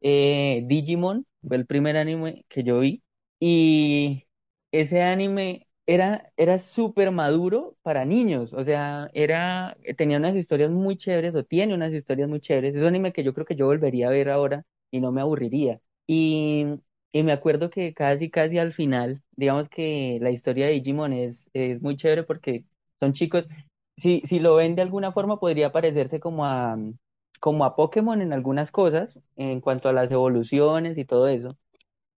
eh, 0.00 0.62
Digimon, 0.66 1.26
fue 1.46 1.56
el 1.56 1.66
primer 1.66 1.96
anime 1.96 2.44
que 2.48 2.62
yo 2.64 2.80
vi. 2.80 3.02
Y 3.40 4.26
ese 4.72 5.02
anime 5.02 5.68
era, 5.86 6.32
era 6.36 6.58
súper 6.58 7.10
maduro 7.10 7.76
para 7.82 8.04
niños, 8.04 8.52
o 8.52 8.62
sea, 8.64 9.10
era, 9.14 9.76
tenía 9.96 10.18
unas 10.18 10.36
historias 10.36 10.70
muy 10.70 10.96
chéveres, 10.96 11.34
o 11.34 11.44
tiene 11.44 11.74
unas 11.74 11.92
historias 11.92 12.28
muy 12.28 12.40
chéveres. 12.40 12.74
Es 12.74 12.82
un 12.82 12.88
anime 12.88 13.12
que 13.12 13.24
yo 13.24 13.34
creo 13.34 13.46
que 13.46 13.56
yo 13.56 13.66
volvería 13.66 14.08
a 14.08 14.10
ver 14.10 14.28
ahora 14.30 14.64
y 14.90 15.00
no 15.00 15.12
me 15.12 15.20
aburriría. 15.20 15.80
Y 16.06 16.66
y 17.12 17.22
me 17.22 17.32
acuerdo 17.32 17.70
que 17.70 17.94
casi, 17.94 18.30
casi 18.30 18.58
al 18.58 18.72
final, 18.72 19.22
digamos 19.32 19.68
que 19.68 20.18
la 20.20 20.30
historia 20.30 20.66
de 20.66 20.72
Digimon 20.74 21.12
es, 21.12 21.50
es 21.54 21.82
muy 21.82 21.96
chévere 21.96 22.24
porque 22.24 22.64
son 23.00 23.12
chicos, 23.12 23.48
si, 23.96 24.22
si 24.24 24.38
lo 24.40 24.56
ven 24.56 24.76
de 24.76 24.82
alguna 24.82 25.12
forma 25.12 25.38
podría 25.40 25.72
parecerse 25.72 26.20
como 26.20 26.46
a, 26.46 26.76
como 27.40 27.64
a 27.64 27.76
Pokémon 27.76 28.20
en 28.22 28.32
algunas 28.32 28.70
cosas, 28.70 29.20
en 29.36 29.60
cuanto 29.60 29.88
a 29.88 29.92
las 29.92 30.10
evoluciones 30.10 30.98
y 30.98 31.04
todo 31.04 31.28
eso. 31.28 31.56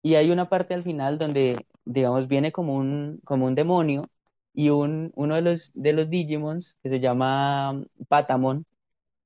Y 0.02 0.14
hay 0.16 0.30
una 0.30 0.48
parte 0.48 0.74
al 0.74 0.82
final 0.84 1.18
donde, 1.18 1.66
digamos, 1.84 2.28
viene 2.28 2.52
como 2.52 2.76
un, 2.76 3.20
como 3.24 3.46
un 3.46 3.54
demonio 3.54 4.10
y 4.52 4.70
un, 4.70 5.12
uno 5.14 5.34
de 5.36 5.42
los, 5.42 5.70
de 5.74 5.92
los 5.92 6.10
Digimons, 6.10 6.76
que 6.82 6.90
se 6.90 7.00
llama 7.00 7.84
Patamon, 8.08 8.66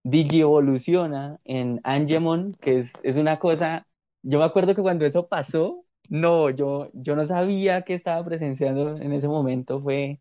digievoluciona 0.05 1.39
en 1.45 1.81
Angemon, 1.85 2.55
que 2.61 2.79
es, 2.81 2.93
es 3.03 3.17
una 3.17 3.39
cosa, 3.39 3.87
yo 4.29 4.41
me 4.41 4.45
acuerdo 4.45 4.75
que 4.75 4.83
cuando 4.83 5.07
eso 5.07 5.29
pasó, 5.29 5.85
no, 6.09 6.51
yo, 6.51 6.91
yo 6.95 7.15
no 7.15 7.25
sabía 7.27 7.83
que 7.83 7.95
estaba 7.95 8.25
presenciando 8.25 8.97
en 8.97 9.13
ese 9.13 9.29
momento, 9.29 9.81
fue 9.81 10.21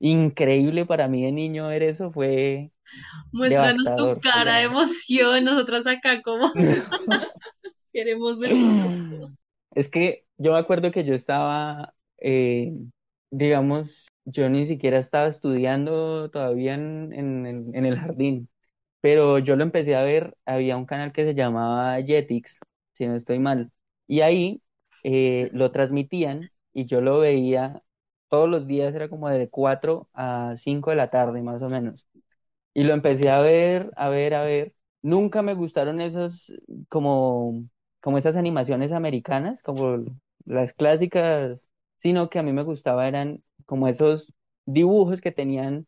increíble 0.00 0.86
para 0.86 1.08
mí 1.08 1.24
de 1.24 1.32
niño 1.32 1.68
ver 1.68 1.82
eso, 1.82 2.10
fue 2.10 2.72
Muéstranos 3.32 3.94
tu 3.96 4.18
cara 4.20 4.56
de 4.56 4.62
emoción, 4.64 5.44
nosotros 5.44 5.86
acá 5.86 6.22
como 6.22 6.52
queremos 7.92 8.38
ver. 8.38 8.52
Es 9.74 9.88
que 9.90 10.24
yo 10.38 10.52
me 10.52 10.58
acuerdo 10.58 10.92
que 10.92 11.02
yo 11.02 11.14
estaba, 11.14 11.94
eh, 12.18 12.72
digamos, 13.32 14.06
yo 14.24 14.48
ni 14.48 14.66
siquiera 14.66 14.98
estaba 14.98 15.26
estudiando 15.26 16.30
todavía 16.30 16.74
en, 16.74 17.12
en, 17.12 17.84
el 17.84 17.98
jardín, 17.98 18.48
pero 19.00 19.40
yo 19.40 19.56
lo 19.56 19.64
empecé 19.64 19.96
a 19.96 20.02
ver, 20.02 20.36
había 20.46 20.76
un 20.76 20.86
canal 20.86 21.12
que 21.12 21.24
se 21.24 21.34
llamaba 21.34 22.00
Jetix, 22.00 22.60
si 22.94 23.06
no 23.06 23.16
estoy 23.16 23.38
mal, 23.38 23.72
y 24.06 24.20
ahí 24.22 24.62
eh, 25.04 25.50
lo 25.52 25.70
transmitían 25.72 26.50
y 26.72 26.86
yo 26.86 27.00
lo 27.00 27.20
veía 27.20 27.82
todos 28.28 28.48
los 28.48 28.66
días, 28.66 28.94
era 28.94 29.08
como 29.08 29.28
de 29.28 29.48
4 29.50 30.08
a 30.14 30.54
5 30.58 30.90
de 30.90 30.96
la 30.96 31.10
tarde 31.10 31.42
más 31.42 31.62
o 31.62 31.68
menos. 31.68 32.08
Y 32.74 32.84
lo 32.84 32.94
empecé 32.94 33.30
a 33.30 33.40
ver, 33.40 33.90
a 33.96 34.08
ver, 34.08 34.34
a 34.34 34.42
ver. 34.42 34.74
Nunca 35.02 35.42
me 35.42 35.54
gustaron 35.54 36.00
esos, 36.00 36.52
como, 36.88 37.64
como 38.00 38.18
esas 38.18 38.36
animaciones 38.36 38.92
americanas, 38.92 39.62
como 39.62 40.04
las 40.44 40.72
clásicas, 40.74 41.68
sino 41.96 42.30
que 42.30 42.38
a 42.38 42.42
mí 42.42 42.52
me 42.52 42.62
gustaba 42.64 43.06
eran 43.08 43.42
como 43.66 43.88
esos 43.88 44.32
dibujos 44.66 45.20
que 45.20 45.32
tenían 45.32 45.86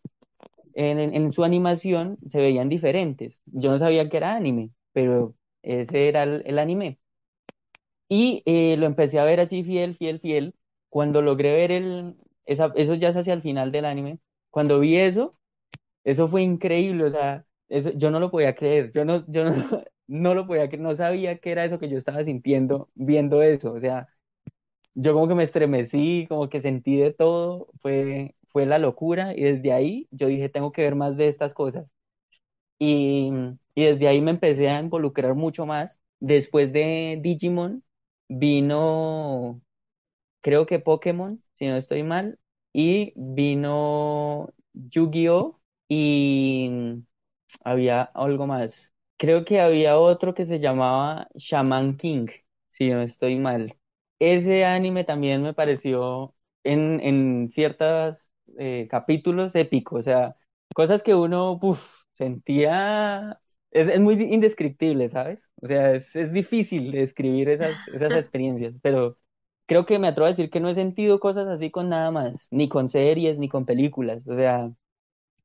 en, 0.74 0.98
en, 1.00 1.32
su 1.32 1.44
animación, 1.44 2.18
se 2.28 2.38
veían 2.40 2.68
diferentes. 2.68 3.42
Yo 3.46 3.70
no 3.70 3.78
sabía 3.78 4.08
que 4.08 4.18
era 4.18 4.36
anime, 4.36 4.70
pero 4.92 5.34
ese 5.66 6.08
era 6.08 6.22
el, 6.24 6.58
anime. 6.58 6.98
Y 8.08 8.42
eh, 8.46 8.76
lo 8.78 8.86
empecé 8.86 9.18
a 9.18 9.24
ver 9.24 9.40
así 9.40 9.64
fiel, 9.64 9.96
fiel, 9.96 10.20
fiel. 10.20 10.54
Cuando 10.88 11.22
logré 11.22 11.54
ver 11.54 11.72
el, 11.72 12.16
eso 12.46 12.94
ya 12.94 13.08
es 13.10 13.16
hacia 13.16 13.34
el 13.34 13.42
final 13.42 13.72
del 13.72 13.84
anime. 13.84 14.20
Cuando 14.50 14.80
vi 14.80 14.96
eso, 14.96 15.38
eso 16.04 16.28
fue 16.28 16.42
increíble, 16.42 17.04
o 17.04 17.10
sea, 17.10 17.46
eso, 17.68 17.90
yo 17.96 18.10
no 18.10 18.20
lo 18.20 18.30
podía 18.30 18.54
creer, 18.54 18.92
yo 18.92 19.04
no, 19.04 19.24
yo 19.28 19.44
no, 19.44 19.52
no 20.08 20.34
lo 20.34 20.46
podía 20.46 20.68
creer, 20.68 20.82
no 20.82 20.94
sabía 20.96 21.38
qué 21.38 21.52
era 21.52 21.64
eso 21.64 21.78
que 21.78 21.88
yo 21.90 21.98
estaba 21.98 22.24
sintiendo 22.24 22.90
viendo 22.94 23.42
eso, 23.42 23.72
o 23.74 23.80
sea, 23.80 24.08
yo 24.94 25.14
como 25.14 25.28
que 25.28 25.34
me 25.34 25.44
estremecí, 25.44 26.26
como 26.28 26.48
que 26.48 26.60
sentí 26.60 26.96
de 26.96 27.12
todo, 27.12 27.68
fue, 27.82 28.34
fue 28.48 28.66
la 28.66 28.78
locura 28.78 29.34
y 29.36 29.42
desde 29.44 29.72
ahí 29.72 30.08
yo 30.10 30.28
dije, 30.28 30.48
tengo 30.48 30.72
que 30.72 30.82
ver 30.82 30.94
más 30.96 31.16
de 31.16 31.28
estas 31.28 31.54
cosas. 31.54 31.90
Y, 32.78 33.30
desde 33.74 34.08
ahí 34.08 34.20
me 34.20 34.30
empecé 34.32 34.68
a 34.70 34.80
involucrar 34.80 35.34
mucho 35.34 35.66
más. 35.66 36.00
Después 36.20 36.72
de 36.72 37.18
Digimon 37.22 37.84
vino, 38.28 39.60
creo 40.42 40.66
que 40.66 40.78
Pokémon, 40.80 41.42
si 41.54 41.66
no 41.68 41.76
estoy 41.76 42.02
mal, 42.02 42.38
y 42.72 43.12
vino 43.16 44.52
Yu-Gi-Oh! 44.74 45.60
y 45.88 47.02
había 47.64 48.02
algo 48.02 48.46
más. 48.46 48.92
Creo 49.18 49.44
que 49.44 49.60
había 49.60 49.98
otro 49.98 50.34
que 50.34 50.44
se 50.46 50.58
llamaba 50.58 51.28
Shaman 51.34 51.96
King, 51.96 52.28
si 52.70 52.90
no 52.90 53.00
estoy 53.02 53.38
mal. 53.38 53.76
Ese 54.18 54.64
anime 54.64 55.04
también 55.04 55.42
me 55.42 55.54
pareció 55.54 56.34
en, 56.64 57.00
en 57.00 57.48
ciertos 57.50 58.18
eh, 58.58 58.88
capítulos 58.90 59.54
épico, 59.54 59.96
o 59.96 60.02
sea, 60.02 60.36
cosas 60.74 61.02
que 61.02 61.14
uno 61.14 61.58
sentía, 62.16 63.40
es, 63.70 63.88
es, 63.88 64.00
muy 64.00 64.14
indescriptible, 64.14 65.08
¿sabes? 65.08 65.48
O 65.62 65.66
sea, 65.66 65.92
es, 65.94 66.14
es 66.16 66.32
difícil 66.32 66.92
describir 66.92 67.48
esas, 67.48 67.76
esas 67.88 68.12
experiencias, 68.16 68.74
pero 68.82 69.18
creo 69.66 69.86
que 69.86 69.98
me 69.98 70.08
atrevo 70.08 70.26
a 70.26 70.30
decir 70.30 70.50
que 70.50 70.60
no 70.60 70.68
he 70.68 70.74
sentido 70.74 71.20
cosas 71.20 71.46
así 71.48 71.70
con 71.70 71.88
nada 71.88 72.10
más, 72.10 72.48
ni 72.50 72.68
con 72.68 72.88
series, 72.90 73.38
ni 73.38 73.48
con 73.48 73.66
películas, 73.66 74.26
o 74.26 74.36
sea, 74.36 74.72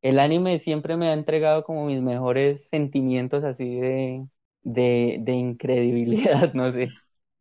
el 0.01 0.19
anime 0.19 0.59
siempre 0.59 0.97
me 0.97 1.09
ha 1.09 1.13
entregado 1.13 1.63
como 1.63 1.85
mis 1.85 2.01
mejores 2.01 2.67
sentimientos 2.67 3.43
así 3.43 3.79
de, 3.79 4.25
de, 4.63 5.17
de 5.19 5.33
incredibilidad, 5.33 6.53
no 6.53 6.71
sé. 6.71 6.89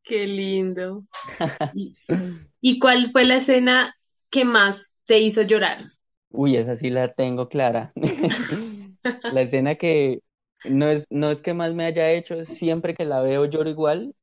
Qué 0.02 0.26
lindo. 0.26 1.04
¿Y 2.60 2.78
cuál 2.78 3.10
fue 3.10 3.24
la 3.24 3.36
escena 3.36 3.94
que 4.28 4.44
más 4.44 4.96
te 5.06 5.18
hizo 5.18 5.42
llorar? 5.42 5.92
Uy, 6.30 6.56
esa 6.56 6.76
sí 6.76 6.90
la 6.90 7.12
tengo 7.12 7.48
clara. 7.48 7.92
La 9.30 9.42
escena 9.42 9.76
que 9.76 10.22
no 10.64 10.88
es, 10.88 11.06
no 11.10 11.30
es 11.30 11.42
que 11.42 11.54
más 11.54 11.74
me 11.74 11.84
haya 11.86 12.10
hecho, 12.12 12.44
siempre 12.44 12.94
que 12.94 13.04
la 13.04 13.20
veo 13.22 13.44
lloro 13.46 13.70
igual, 13.70 14.14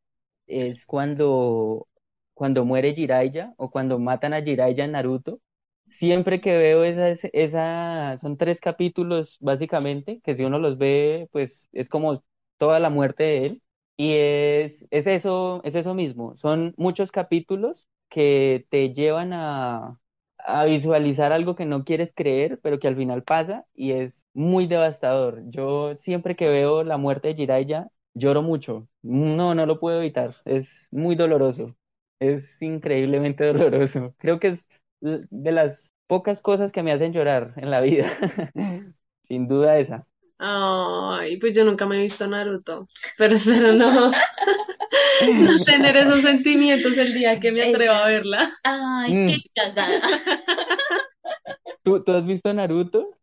es 0.47 0.85
cuando, 0.85 1.87
cuando 2.33 2.65
muere 2.65 2.93
Jiraiya 2.93 3.53
o 3.57 3.71
cuando 3.71 3.99
matan 3.99 4.33
a 4.33 4.41
Jiraiya 4.43 4.85
en 4.85 4.93
Naruto 4.93 5.41
siempre 5.85 6.41
que 6.41 6.57
veo 6.57 6.83
esa, 6.83 7.29
esa, 7.33 8.17
son 8.21 8.37
tres 8.37 8.59
capítulos 8.61 9.37
básicamente, 9.39 10.21
que 10.23 10.35
si 10.35 10.43
uno 10.43 10.59
los 10.59 10.77
ve, 10.77 11.29
pues 11.31 11.69
es 11.73 11.89
como 11.89 12.23
toda 12.57 12.79
la 12.79 12.89
muerte 12.89 13.23
de 13.23 13.45
él. 13.47 13.63
Y 13.97 14.13
es, 14.13 14.85
es 14.91 15.07
eso, 15.07 15.61
es 15.63 15.75
eso 15.75 15.93
mismo. 15.95 16.35
Son 16.37 16.73
muchos 16.77 17.11
capítulos 17.11 17.87
que 18.09 18.67
te 18.69 18.93
llevan 18.93 19.33
a, 19.33 19.99
a 20.47 20.65
visualizar 20.65 21.33
algo 21.33 21.55
que 21.55 21.65
no 21.65 21.83
quieres 21.85 22.13
creer, 22.15 22.59
pero 22.61 22.79
que 22.79 22.87
al 22.87 22.95
final 22.95 23.23
pasa 23.23 23.65
y 23.75 23.91
es 23.93 24.25
muy 24.33 24.67
devastador. 24.67 25.43
Yo 25.49 25.95
siempre 25.99 26.35
que 26.35 26.47
veo 26.49 26.83
la 26.83 26.97
muerte 26.97 27.29
de 27.29 27.35
Jiraiya, 27.35 27.89
lloro 28.13 28.41
mucho. 28.43 28.87
No, 29.03 29.55
no 29.55 29.65
lo 29.65 29.79
puedo 29.79 29.99
evitar. 30.01 30.37
Es 30.45 30.87
muy 30.91 31.15
doloroso. 31.15 31.75
Es 32.19 32.61
increíblemente 32.61 33.45
doloroso. 33.53 34.15
Creo 34.19 34.39
que 34.39 34.49
es 34.49 34.67
de 35.01 35.51
las 35.51 35.93
pocas 36.07 36.41
cosas 36.41 36.71
que 36.71 36.83
me 36.83 36.91
hacen 36.93 37.13
llorar 37.13 37.53
en 37.57 37.71
la 37.71 37.81
vida. 37.81 38.07
Sin 39.23 39.47
duda 39.47 39.77
esa. 39.79 40.07
Ay, 40.39 41.37
pues 41.37 41.55
yo 41.55 41.65
nunca 41.65 41.85
me 41.87 41.97
he 41.97 42.01
visto 42.03 42.27
Naruto, 42.27 42.87
pero 43.17 43.35
espero 43.35 43.73
no, 43.73 44.11
tener 45.65 45.97
esos 45.97 46.21
sentimientos 46.21 46.97
el 46.97 47.13
día 47.13 47.39
que 47.39 47.51
me 47.51 47.63
atreva 47.63 48.03
a 48.03 48.07
verla. 48.07 48.51
Ay, 48.63 49.13
mm. 49.13 49.27
qué 49.27 49.37
cagada. 49.55 50.01
¿Tú, 51.83 52.03
¿Tú 52.03 52.11
has 52.13 52.25
visto 52.25 52.53
Naruto? 52.53 53.17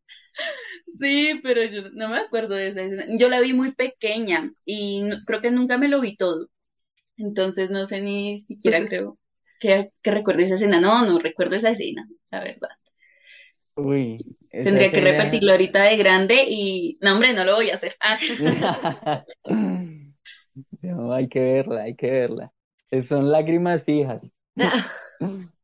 Sí, 0.99 1.41
pero 1.43 1.65
yo 1.65 1.91
no 1.93 2.09
me 2.09 2.19
acuerdo 2.19 2.55
de 2.55 2.69
esa 2.69 2.83
escena. 2.83 3.05
Yo 3.19 3.29
la 3.29 3.41
vi 3.41 3.53
muy 3.53 3.73
pequeña 3.73 4.53
y 4.65 5.05
creo 5.27 5.41
que 5.41 5.51
nunca 5.51 5.77
me 5.77 5.89
lo 5.89 6.01
vi 6.01 6.17
todo. 6.17 6.49
Entonces 7.17 7.71
no 7.71 7.85
sé 7.85 8.01
ni 8.01 8.39
siquiera 8.39 8.87
creo 8.87 9.19
que, 9.61 9.91
que 10.03 10.11
recuerde 10.11 10.45
esa 10.45 10.55
escena. 10.55 10.81
No, 10.81 11.05
no 11.05 11.19
recuerdo 11.19 11.57
esa 11.57 11.71
escena, 11.71 12.09
la 12.31 12.41
verdad. 12.41 12.71
Uy, 13.77 14.19
Tendría 14.63 14.93
que 14.93 15.01
repetirlo 15.01 15.51
ahorita 15.53 15.83
de 15.83 15.97
grande 15.97 16.45
y 16.49 16.97
no, 17.01 17.15
hombre, 17.15 17.33
no 17.33 17.45
lo 17.45 17.57
voy 17.57 17.71
a 17.71 17.75
hacer. 17.75 17.97
no, 20.93 21.13
hay 21.13 21.29
que 21.29 21.41
verla, 21.41 21.83
hay 21.83 21.95
que 21.95 22.11
verla. 22.11 22.53
Son 23.03 23.31
lágrimas 23.31 23.85
fijas. 23.85 24.23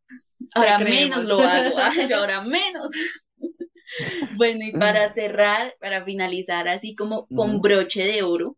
ahora 0.54 0.78
menos 0.78 1.24
lo 1.24 1.40
hago, 1.40 1.78
ahora 2.14 2.42
menos. 2.42 2.90
bueno, 4.36 4.64
y 4.64 4.72
para 4.72 5.12
cerrar, 5.12 5.74
para 5.80 6.04
finalizar 6.04 6.68
así 6.68 6.94
como 6.94 7.26
con 7.28 7.60
broche 7.60 8.04
de 8.04 8.22
oro, 8.22 8.56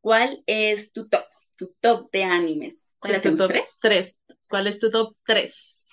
¿cuál 0.00 0.42
es 0.46 0.92
tu 0.92 1.08
top? 1.08 1.24
Tu 1.56 1.74
top 1.80 2.10
de 2.10 2.24
animes. 2.24 2.92
¿Cuál 2.98 3.14
es 3.14 3.22
tu 3.22 3.36
top 3.36 3.52
3? 3.80 4.20
¿Cuál 4.48 4.66
es 4.66 4.80
tu 4.80 4.90
top 4.90 5.14
3? 5.26 5.86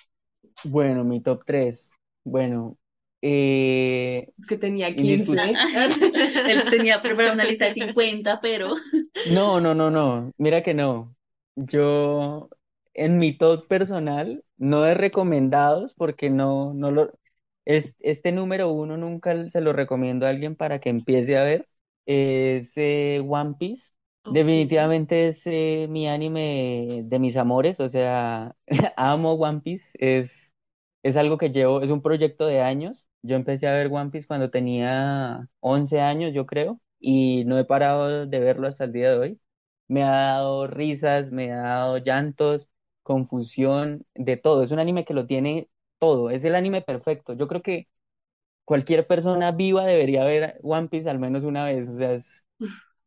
Bueno, 0.63 1.03
mi 1.03 1.21
top 1.21 1.43
3. 1.45 1.89
Bueno, 2.23 2.77
eh, 3.21 4.31
que 4.47 4.57
tenía 4.57 4.95
15. 4.95 5.31
Él 6.47 6.63
tenía 6.69 7.01
una 7.33 7.45
lista 7.45 7.65
de 7.65 7.73
50, 7.73 8.41
pero... 8.41 8.75
No, 9.31 9.59
no, 9.59 9.75
no, 9.75 9.91
no. 9.91 10.31
Mira 10.37 10.63
que 10.63 10.73
no. 10.73 11.15
Yo, 11.55 12.49
en 12.93 13.19
mi 13.19 13.37
top 13.37 13.67
personal, 13.67 14.43
no 14.57 14.85
he 14.85 14.93
recomendados 14.93 15.93
porque 15.93 16.29
no, 16.29 16.73
no 16.73 16.91
lo... 16.91 17.11
Es, 17.65 17.95
este 17.99 18.31
número 18.31 18.71
uno 18.71 18.97
nunca 18.97 19.49
se 19.49 19.61
lo 19.61 19.71
recomiendo 19.71 20.25
a 20.25 20.29
alguien 20.29 20.55
para 20.55 20.79
que 20.79 20.89
empiece 20.89 21.37
a 21.37 21.43
ver. 21.43 21.67
Es 22.05 22.73
eh, 22.75 23.23
One 23.27 23.55
Piece. 23.59 23.91
Definitivamente 24.23 25.27
es 25.27 25.41
eh, 25.47 25.87
mi 25.89 26.07
anime 26.07 27.01
de 27.05 27.19
mis 27.19 27.35
amores, 27.37 27.79
o 27.79 27.89
sea, 27.89 28.55
amo 28.95 29.33
One 29.33 29.61
Piece, 29.61 29.97
es, 29.99 30.53
es 31.01 31.17
algo 31.17 31.39
que 31.39 31.49
llevo, 31.49 31.81
es 31.81 31.89
un 31.89 32.03
proyecto 32.03 32.45
de 32.45 32.61
años. 32.61 33.07
Yo 33.23 33.35
empecé 33.35 33.67
a 33.67 33.73
ver 33.73 33.87
One 33.91 34.09
Piece 34.11 34.27
cuando 34.27 34.49
tenía 34.49 35.47
11 35.59 35.99
años, 36.01 36.33
yo 36.33 36.45
creo, 36.45 36.81
y 36.99 37.43
no 37.45 37.59
he 37.59 37.65
parado 37.65 38.25
de 38.25 38.39
verlo 38.39 38.67
hasta 38.67 38.85
el 38.85 38.93
día 38.93 39.11
de 39.11 39.17
hoy. 39.17 39.41
Me 39.87 40.03
ha 40.03 40.09
dado 40.11 40.67
risas, 40.67 41.31
me 41.31 41.51
ha 41.51 41.57
dado 41.61 41.97
llantos, 41.99 42.69
confusión, 43.03 44.05
de 44.15 44.37
todo. 44.37 44.63
Es 44.63 44.71
un 44.71 44.79
anime 44.79 45.05
que 45.05 45.13
lo 45.13 45.27
tiene 45.27 45.69
todo, 45.99 46.29
es 46.31 46.43
el 46.45 46.55
anime 46.55 46.81
perfecto. 46.81 47.33
Yo 47.33 47.47
creo 47.47 47.61
que 47.61 47.87
cualquier 48.65 49.07
persona 49.07 49.51
viva 49.51 49.85
debería 49.85 50.23
ver 50.25 50.59
One 50.63 50.89
Piece 50.89 51.09
al 51.09 51.19
menos 51.19 51.43
una 51.43 51.65
vez, 51.65 51.89
o 51.89 51.97
sea, 51.97 52.13
es, 52.13 52.45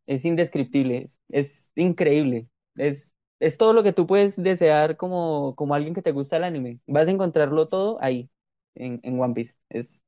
es 0.06 0.24
indescriptible, 0.24 1.10
es, 1.30 1.72
increíble, 1.76 2.48
es, 2.76 3.14
es 3.40 3.56
todo 3.58 3.72
lo 3.72 3.82
que 3.82 3.92
tú 3.92 4.06
puedes 4.06 4.42
desear 4.42 4.96
como, 4.96 5.54
como 5.56 5.74
alguien 5.74 5.94
que 5.94 6.02
te 6.02 6.12
gusta 6.12 6.36
el 6.36 6.44
anime. 6.44 6.80
Vas 6.86 7.08
a 7.08 7.12
encontrarlo 7.12 7.68
todo 7.68 7.98
ahí, 8.02 8.30
en, 8.74 9.00
en 9.02 9.20
One 9.20 9.34
Piece. 9.34 9.54
Es 9.70 10.02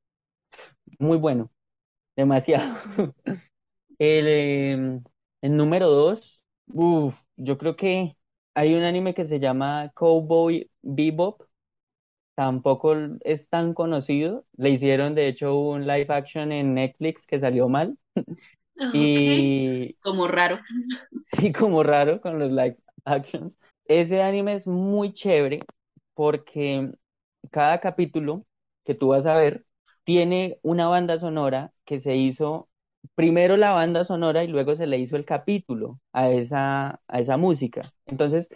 muy 0.98 1.16
bueno, 1.18 1.50
demasiado. 2.16 2.74
El, 3.98 4.28
em, 4.28 5.04
el 5.42 5.56
número 5.56 5.90
dos, 5.90 6.42
yo 7.36 7.58
creo 7.58 7.76
que 7.76 8.16
hay 8.54 8.74
un 8.74 8.82
anime 8.84 9.14
que 9.14 9.26
se 9.26 9.40
llama 9.40 9.90
Cowboy 9.94 10.70
Bebop. 10.82 11.42
Tampoco 12.34 12.94
es 13.22 13.48
tan 13.48 13.74
conocido. 13.74 14.46
Le 14.56 14.70
hicieron, 14.70 15.14
de 15.14 15.28
hecho, 15.28 15.58
un 15.58 15.86
live 15.86 16.06
action 16.10 16.52
en 16.52 16.74
Netflix 16.74 17.26
que 17.26 17.38
salió 17.40 17.68
mal. 17.68 17.98
Y 18.92 19.96
como 20.00 20.26
raro. 20.28 20.58
Sí, 21.24 21.52
como 21.52 21.82
raro 21.82 22.20
con 22.20 22.38
los 22.38 22.50
live 22.50 22.78
actions. 23.04 23.58
Ese 23.86 24.22
anime 24.22 24.54
es 24.54 24.66
muy 24.66 25.12
chévere 25.12 25.60
porque 26.14 26.92
cada 27.50 27.80
capítulo 27.80 28.44
que 28.86 28.94
tú 28.96 29.08
vas 29.10 29.26
a 29.26 29.34
ver 29.36 29.66
tiene 30.04 30.58
una 30.62 30.88
banda 30.88 31.18
sonora 31.20 31.74
que 31.86 32.00
se 32.00 32.16
hizo 32.16 32.70
primero 33.16 33.56
la 33.58 33.72
banda 33.72 34.04
sonora 34.06 34.44
y 34.44 34.48
luego 34.48 34.76
se 34.76 34.86
le 34.88 34.98
hizo 34.98 35.16
el 35.16 35.24
capítulo 35.26 36.00
a 36.12 36.30
esa, 36.30 37.00
a 37.08 37.20
esa 37.20 37.36
música. 37.38 37.94
Entonces, 38.06 38.48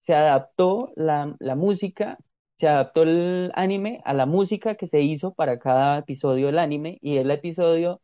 se 0.00 0.14
adaptó 0.14 0.92
la, 0.96 1.36
la 1.40 1.54
música, 1.56 2.18
se 2.58 2.68
adaptó 2.68 3.02
el 3.04 3.52
anime 3.54 4.00
a 4.04 4.14
la 4.14 4.26
música 4.26 4.74
que 4.76 4.86
se 4.86 5.00
hizo 5.00 5.34
para 5.34 5.58
cada 5.58 5.98
episodio 5.98 6.46
del 6.46 6.58
anime 6.58 6.98
y 7.02 7.16
el 7.18 7.30
episodio 7.30 8.00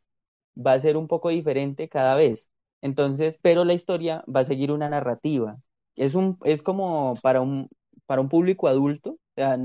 va 0.57 0.73
a 0.75 0.81
ser 0.81 0.97
un 0.97 1.09
poco 1.09 1.29
diferente 1.31 1.89
cada 1.89 2.15
vez. 2.15 2.49
Entonces, 2.83 3.39
pero 3.43 3.65
la 3.65 3.75
historia 3.75 4.25
va 4.35 4.41
a 4.41 4.45
seguir 4.45 4.73
una 4.73 4.89
narrativa. 4.89 5.59
Es 5.97 6.15
un, 6.15 6.39
es 6.45 6.63
como 6.63 7.17
para 7.23 7.41
un, 7.41 7.69
para 8.07 8.21
un 8.21 8.29
público 8.29 8.69
adulto. 8.69 9.13
O 9.13 9.19
sea, 9.37 9.59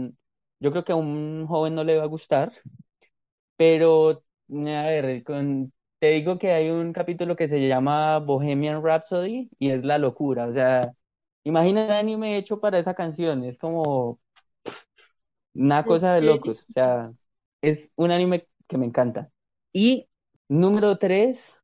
yo 0.59 0.71
creo 0.71 0.83
que 0.83 0.91
a 0.93 0.95
un 0.95 1.45
joven 1.47 1.75
no 1.75 1.83
le 1.83 1.97
va 1.97 2.03
a 2.03 2.07
gustar, 2.07 2.51
pero 3.57 4.23
a 4.49 4.83
ver, 4.83 5.23
con, 5.23 5.73
te 5.99 6.11
digo 6.11 6.37
que 6.37 6.51
hay 6.51 6.69
un 6.69 6.93
capítulo 6.93 7.35
que 7.35 7.47
se 7.47 7.67
llama 7.67 8.19
Bohemian 8.19 8.83
Rhapsody 8.83 9.49
y 9.59 9.69
es 9.71 9.83
la 9.83 9.97
locura. 9.97 10.47
O 10.47 10.53
sea, 10.53 10.91
imagina 11.43 11.85
el 11.85 11.91
anime 11.91 12.37
hecho 12.37 12.59
para 12.59 12.79
esa 12.79 12.93
canción. 12.93 13.43
Es 13.43 13.57
como 13.57 14.19
una 15.53 15.85
cosa 15.85 16.13
de 16.13 16.21
locos. 16.21 16.65
O 16.69 16.73
sea, 16.73 17.11
es 17.61 17.91
un 17.95 18.11
anime 18.11 18.47
que 18.67 18.77
me 18.77 18.85
encanta. 18.85 19.29
Y 19.73 20.07
número 20.47 20.97
tres, 20.97 21.61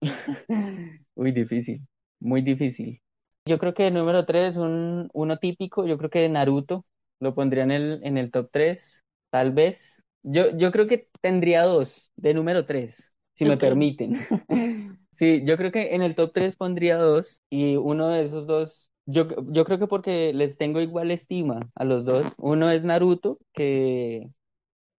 muy 1.16 1.32
difícil, 1.32 1.86
muy 2.20 2.42
difícil. 2.42 3.00
Yo 3.44 3.58
creo 3.58 3.74
que 3.74 3.88
el 3.88 3.94
número 3.94 4.24
tres, 4.24 4.56
un, 4.56 5.08
uno 5.12 5.36
típico, 5.38 5.86
yo 5.86 5.98
creo 5.98 6.10
que 6.10 6.28
Naruto 6.28 6.84
lo 7.22 7.34
pondría 7.34 7.64
en 7.64 7.70
el, 7.72 8.00
en 8.04 8.18
el 8.18 8.30
top 8.30 8.50
tres, 8.52 9.04
tal 9.30 9.52
vez. 9.52 10.02
Yo, 10.24 10.56
yo 10.56 10.72
creo 10.72 10.86
que 10.88 11.10
tendría 11.22 11.64
dos 11.64 12.12
de 12.16 12.34
número 12.34 12.66
tres 12.66 13.12
si 13.34 13.46
me 13.46 13.58
permiten. 13.58 14.14
Sí, 15.14 15.42
yo 15.44 15.56
creo 15.56 15.70
que 15.72 15.94
en 15.94 16.02
el 16.02 16.14
top 16.14 16.32
3 16.34 16.56
pondría 16.56 16.96
dos 16.96 17.42
y 17.50 17.76
uno 17.76 18.08
de 18.08 18.24
esos 18.24 18.46
dos, 18.46 18.90
yo, 19.06 19.28
yo 19.52 19.64
creo 19.64 19.78
que 19.78 19.86
porque 19.86 20.32
les 20.32 20.56
tengo 20.58 20.80
igual 20.80 21.10
estima 21.10 21.70
a 21.74 21.84
los 21.84 22.04
dos. 22.04 22.26
Uno 22.38 22.70
es 22.70 22.82
Naruto, 22.82 23.38
que, 23.52 24.30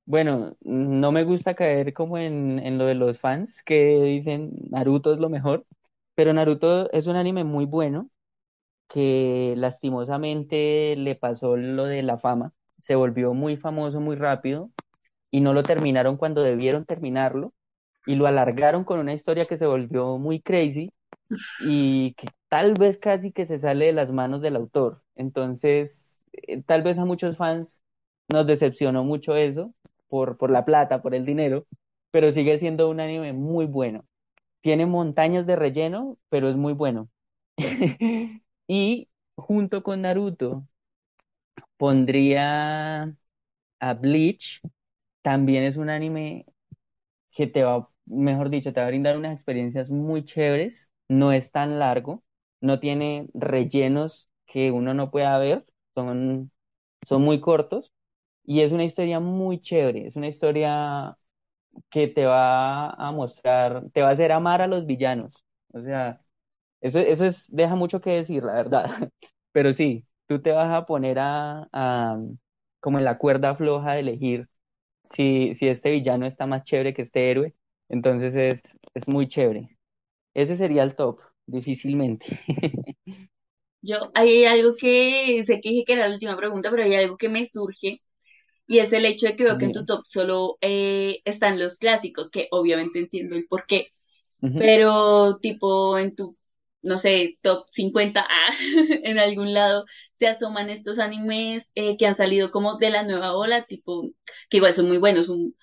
bueno, 0.06 0.56
no 0.62 1.12
me 1.12 1.24
gusta 1.24 1.56
caer 1.56 1.94
como 1.94 2.18
en, 2.18 2.60
en 2.60 2.78
lo 2.78 2.86
de 2.86 2.96
los 2.96 3.20
fans 3.20 3.64
que 3.64 4.02
dicen 4.04 4.52
Naruto 4.72 5.14
es 5.14 5.20
lo 5.20 5.30
mejor, 5.30 5.66
pero 6.16 6.34
Naruto 6.34 6.92
es 6.92 7.08
un 7.08 7.16
anime 7.16 7.44
muy 7.44 7.66
bueno 7.66 8.10
que 8.94 9.56
lastimosamente 9.58 10.96
le 10.98 11.16
pasó 11.18 11.58
lo 11.58 11.86
de 11.88 12.04
la 12.04 12.20
fama, 12.20 12.54
se 12.82 12.96
volvió 12.96 13.36
muy 13.36 13.58
famoso 13.58 14.02
muy 14.02 14.18
rápido 14.18 14.72
y 15.32 15.42
no 15.42 15.54
lo 15.54 15.64
terminaron 15.64 16.18
cuando 16.18 16.44
debieron 16.44 16.86
terminarlo 16.86 17.54
y 18.06 18.16
lo 18.16 18.28
alargaron 18.28 18.84
con 18.86 19.00
una 19.00 19.14
historia 19.14 19.48
que 19.48 19.58
se 19.58 19.68
volvió 19.68 20.18
muy 20.20 20.42
crazy 20.42 20.92
y 21.58 22.14
que 22.16 22.28
tal 22.50 22.74
vez 22.76 22.98
casi 22.98 23.32
que 23.32 23.46
se 23.46 23.60
sale 23.60 23.86
de 23.88 23.94
las 23.94 24.12
manos 24.12 24.42
del 24.42 24.56
autor. 24.56 25.02
Entonces, 25.16 26.24
eh, 26.34 26.62
tal 26.64 26.84
vez 26.84 26.98
a 27.00 27.06
muchos 27.06 27.38
fans 27.38 27.82
nos 28.30 28.48
decepcionó 28.48 29.04
mucho 29.04 29.36
eso 29.36 29.74
por, 30.08 30.38
por 30.38 30.52
la 30.52 30.66
plata, 30.66 31.02
por 31.02 31.16
el 31.16 31.26
dinero, 31.26 31.66
pero 32.12 32.32
sigue 32.32 32.58
siendo 32.60 32.90
un 32.90 33.00
anime 33.00 33.34
muy 33.34 33.66
bueno. 33.66 34.06
Tiene 34.62 34.86
montañas 34.88 35.48
de 35.48 35.56
relleno, 35.58 36.18
pero 36.30 36.50
es 36.50 36.58
muy 36.58 36.74
bueno. 36.74 37.10
y 38.68 39.10
junto 39.36 39.84
con 39.84 40.02
Naruto 40.02 40.68
pondría 41.78 43.04
a 43.80 43.94
Bleach. 43.96 44.62
También 45.22 45.64
es 45.66 45.78
un 45.78 45.90
anime 45.90 46.46
que 47.32 47.48
te 47.48 47.64
va 47.64 47.90
mejor 48.06 48.50
dicho, 48.50 48.74
te 48.74 48.80
va 48.82 48.88
a 48.88 48.90
brindar 48.90 49.18
unas 49.18 49.36
experiencias 49.36 49.90
muy 49.92 50.26
chéveres, 50.26 50.90
no 51.10 51.34
es 51.34 51.52
tan 51.52 51.80
largo, 51.80 52.24
no 52.62 52.80
tiene 52.82 53.30
rellenos 53.36 54.30
que 54.48 54.72
uno 54.72 54.94
no 54.96 55.12
pueda 55.12 55.38
ver, 55.40 55.66
son, 55.96 56.52
son 57.08 57.24
muy 57.24 57.42
cortos 57.42 57.94
y 58.46 58.62
es 58.62 58.72
una 58.74 58.86
historia 58.86 59.20
muy 59.22 59.60
chévere, 59.62 60.08
es 60.08 60.16
una 60.18 60.30
historia 60.30 61.18
que 61.92 62.08
te 62.10 62.26
va 62.28 62.92
a 62.92 63.12
mostrar, 63.14 63.86
te 63.94 64.02
va 64.04 64.10
a 64.10 64.14
hacer 64.14 64.32
amar 64.34 64.62
a 64.64 64.68
los 64.68 64.86
villanos. 64.88 65.46
O 65.74 65.82
sea, 65.84 66.23
eso, 66.84 67.00
eso 67.00 67.26
es, 67.26 67.48
deja 67.54 67.76
mucho 67.76 68.02
que 68.02 68.12
decir, 68.12 68.44
la 68.44 68.54
verdad. 68.56 68.86
Pero 69.54 69.74
sí, 69.74 70.06
tú 70.28 70.42
te 70.42 70.52
vas 70.52 70.72
a 70.74 70.86
poner 70.86 71.20
a, 71.20 71.68
a 71.74 72.20
como 72.82 73.00
en 73.00 73.06
la 73.06 73.18
cuerda 73.18 73.56
floja 73.56 73.94
de 73.94 74.02
elegir 74.02 74.50
si, 75.06 75.54
si 75.56 75.68
este 75.70 75.92
villano 75.92 76.26
está 76.26 76.48
más 76.48 76.64
chévere 76.64 76.94
que 76.94 77.04
este 77.04 77.32
héroe 77.32 77.56
entonces 77.90 78.36
es, 78.36 78.62
es 78.96 79.08
muy 79.08 79.28
chévere. 79.28 79.78
Ese 80.34 80.58
sería 80.58 80.84
el 80.84 80.96
top, 80.96 81.20
difícilmente. 81.48 82.26
Yo, 83.82 84.12
hay 84.16 84.46
algo 84.46 84.72
que 84.80 85.44
sé 85.46 85.60
que 85.62 85.70
dije 85.70 85.84
que 85.86 85.94
era 85.94 86.08
la 86.08 86.14
última 86.16 86.38
pregunta, 86.38 86.70
pero 86.72 86.84
hay 86.84 86.96
algo 86.96 87.18
que 87.18 87.30
me 87.30 87.46
surge 87.46 87.98
y 88.68 88.80
es 88.80 88.94
el 88.94 89.06
hecho 89.06 89.28
de 89.28 89.36
que 89.38 89.44
veo 89.46 89.58
que 89.58 89.66
en 89.66 89.72
tu 89.74 89.86
top 89.86 90.06
solo 90.06 90.58
eh, 90.62 91.22
están 91.26 91.60
los 91.60 91.78
clásicos, 91.80 92.30
que 92.32 92.48
obviamente 92.52 93.00
entiendo 93.00 93.36
el 93.36 93.48
por 93.48 93.66
qué, 93.68 93.90
pero 94.58 95.40
tipo 95.40 95.98
en 95.98 96.16
tu, 96.16 96.38
no 96.84 96.98
sé, 96.98 97.40
top 97.42 97.66
50 97.72 98.22
ah, 98.30 98.54
en 99.04 99.20
algún 99.20 99.54
lado 99.54 99.86
se 100.20 100.28
asoman 100.28 100.70
estos 100.70 101.00
animes 101.00 101.72
eh, 101.76 101.98
que 101.98 102.06
han 102.06 102.16
salido 102.16 102.52
como 102.52 102.78
de 102.78 102.92
la 102.92 103.04
nueva 103.04 103.36
ola, 103.36 103.64
tipo, 103.64 104.10
que 104.50 104.58
igual 104.58 104.74
son 104.74 104.88
muy 104.88 104.98
buenos, 104.98 105.30
un 105.30 105.56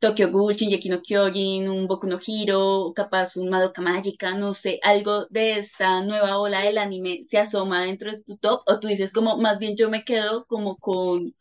Tokyo 0.00 0.30
Ghoul, 0.30 0.54
Shingeki 0.54 0.88
no 0.90 1.00
Kyojin, 1.02 1.68
un 1.68 1.86
Boku 1.86 2.06
no 2.06 2.18
Hero, 2.26 2.92
capaz 2.94 3.36
un 3.36 3.48
Madoka 3.48 3.80
Mágica, 3.80 4.34
no 4.34 4.52
sé, 4.52 4.78
algo 4.82 5.26
de 5.30 5.58
esta 5.58 6.02
nueva 6.02 6.38
ola 6.38 6.60
del 6.60 6.78
anime 6.78 7.24
se 7.24 7.38
asoma 7.38 7.84
dentro 7.84 8.10
de 8.10 8.22
tu 8.22 8.36
top 8.36 8.62
o 8.66 8.80
tú 8.80 8.88
dices 8.88 9.12
como 9.12 9.38
más 9.38 9.58
bien 9.58 9.76
yo 9.76 9.88
me 9.88 10.04
quedo 10.04 10.44
como 10.46 10.76
con 10.76 11.34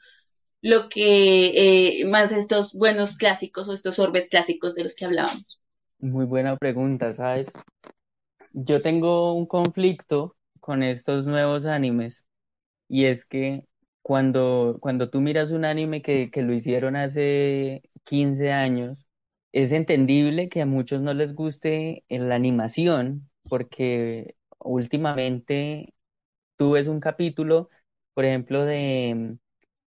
lo 0.62 0.88
que 0.88 2.00
eh, 2.02 2.06
más 2.06 2.32
estos 2.32 2.74
buenos 2.74 3.18
clásicos 3.18 3.68
o 3.68 3.74
estos 3.74 4.00
orbes 4.00 4.30
clásicos 4.30 4.76
de 4.76 4.84
los 4.84 4.96
que 4.96 5.06
hablábamos. 5.06 5.62
Muy 6.00 6.26
buena 6.26 6.56
pregunta, 6.56 7.14
¿sabes? 7.14 7.52
Yo 8.54 8.82
tengo 8.82 9.34
un 9.34 9.46
conflicto 9.48 10.36
con 10.60 10.84
estos 10.84 11.26
nuevos 11.26 11.66
animes 11.66 12.24
y 12.90 13.06
es 13.06 13.26
que 13.26 13.68
cuando, 14.04 14.78
cuando 14.82 15.10
tú 15.10 15.22
miras 15.22 15.52
un 15.52 15.66
anime 15.66 16.02
que, 16.02 16.32
que 16.32 16.44
lo 16.44 16.54
hicieron 16.54 16.96
hace 16.98 17.84
15 18.06 18.52
años, 18.54 19.08
es 19.54 19.72
entendible 19.74 20.50
que 20.50 20.62
a 20.62 20.66
muchos 20.68 21.02
no 21.02 21.14
les 21.14 21.36
guste 21.36 22.06
la 22.10 22.36
animación, 22.36 23.30
porque 23.50 24.36
últimamente 24.60 25.94
tú 26.58 26.72
ves 26.72 26.88
un 26.88 27.00
capítulo, 27.00 27.70
por 28.14 28.26
ejemplo, 28.26 28.66
de 28.66 29.38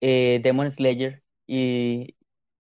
eh, 0.00 0.40
Demon 0.42 0.70
Slayer 0.70 1.22
y, 1.46 2.16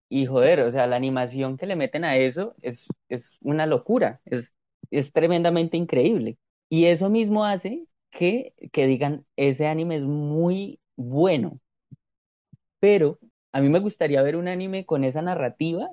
y 0.10 0.26
joder, 0.26 0.62
o 0.62 0.72
sea, 0.72 0.88
la 0.88 0.96
animación 0.98 1.58
que 1.58 1.66
le 1.68 1.76
meten 1.76 2.04
a 2.06 2.18
eso 2.18 2.56
es, 2.62 2.88
es 3.10 3.32
una 3.42 3.66
locura, 3.68 4.22
es, 4.26 4.54
es 4.92 5.12
tremendamente 5.14 5.78
increíble. 5.78 6.38
Y 6.70 6.86
eso 6.86 7.10
mismo 7.10 7.46
hace 7.46 7.86
que, 8.12 8.54
que 8.72 8.88
digan, 8.88 9.26
ese 9.36 9.68
anime 9.68 9.98
es 9.98 10.04
muy 10.04 10.80
bueno, 10.96 11.60
pero 12.80 13.20
a 13.52 13.62
mí 13.62 13.70
me 13.70 13.80
gustaría 13.80 14.22
ver 14.22 14.36
un 14.36 14.48
anime 14.48 14.86
con 14.86 15.04
esa 15.04 15.22
narrativa, 15.22 15.90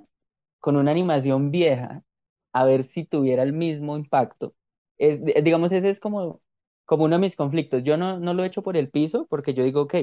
con 0.61 0.77
una 0.77 0.91
animación 0.93 1.51
vieja, 1.51 2.05
a 2.53 2.65
ver 2.65 2.85
si 2.85 3.05
tuviera 3.05 3.43
el 3.43 3.53
mismo 3.53 3.97
impacto. 3.97 4.55
Es, 4.99 5.25
digamos, 5.25 5.73
ese 5.73 5.91
es 5.91 6.01
como, 6.01 6.43
como 6.85 7.05
uno 7.05 7.17
de 7.17 7.21
mis 7.23 7.37
conflictos. 7.37 7.83
Yo 7.85 7.97
no, 7.97 8.19
no 8.21 8.35
lo 8.35 8.45
he 8.45 8.47
hecho 8.49 8.63
por 8.63 8.77
el 8.77 8.91
piso 8.91 9.27
porque 9.29 9.55
yo 9.55 9.65
digo, 9.65 9.83
ok, 9.83 9.95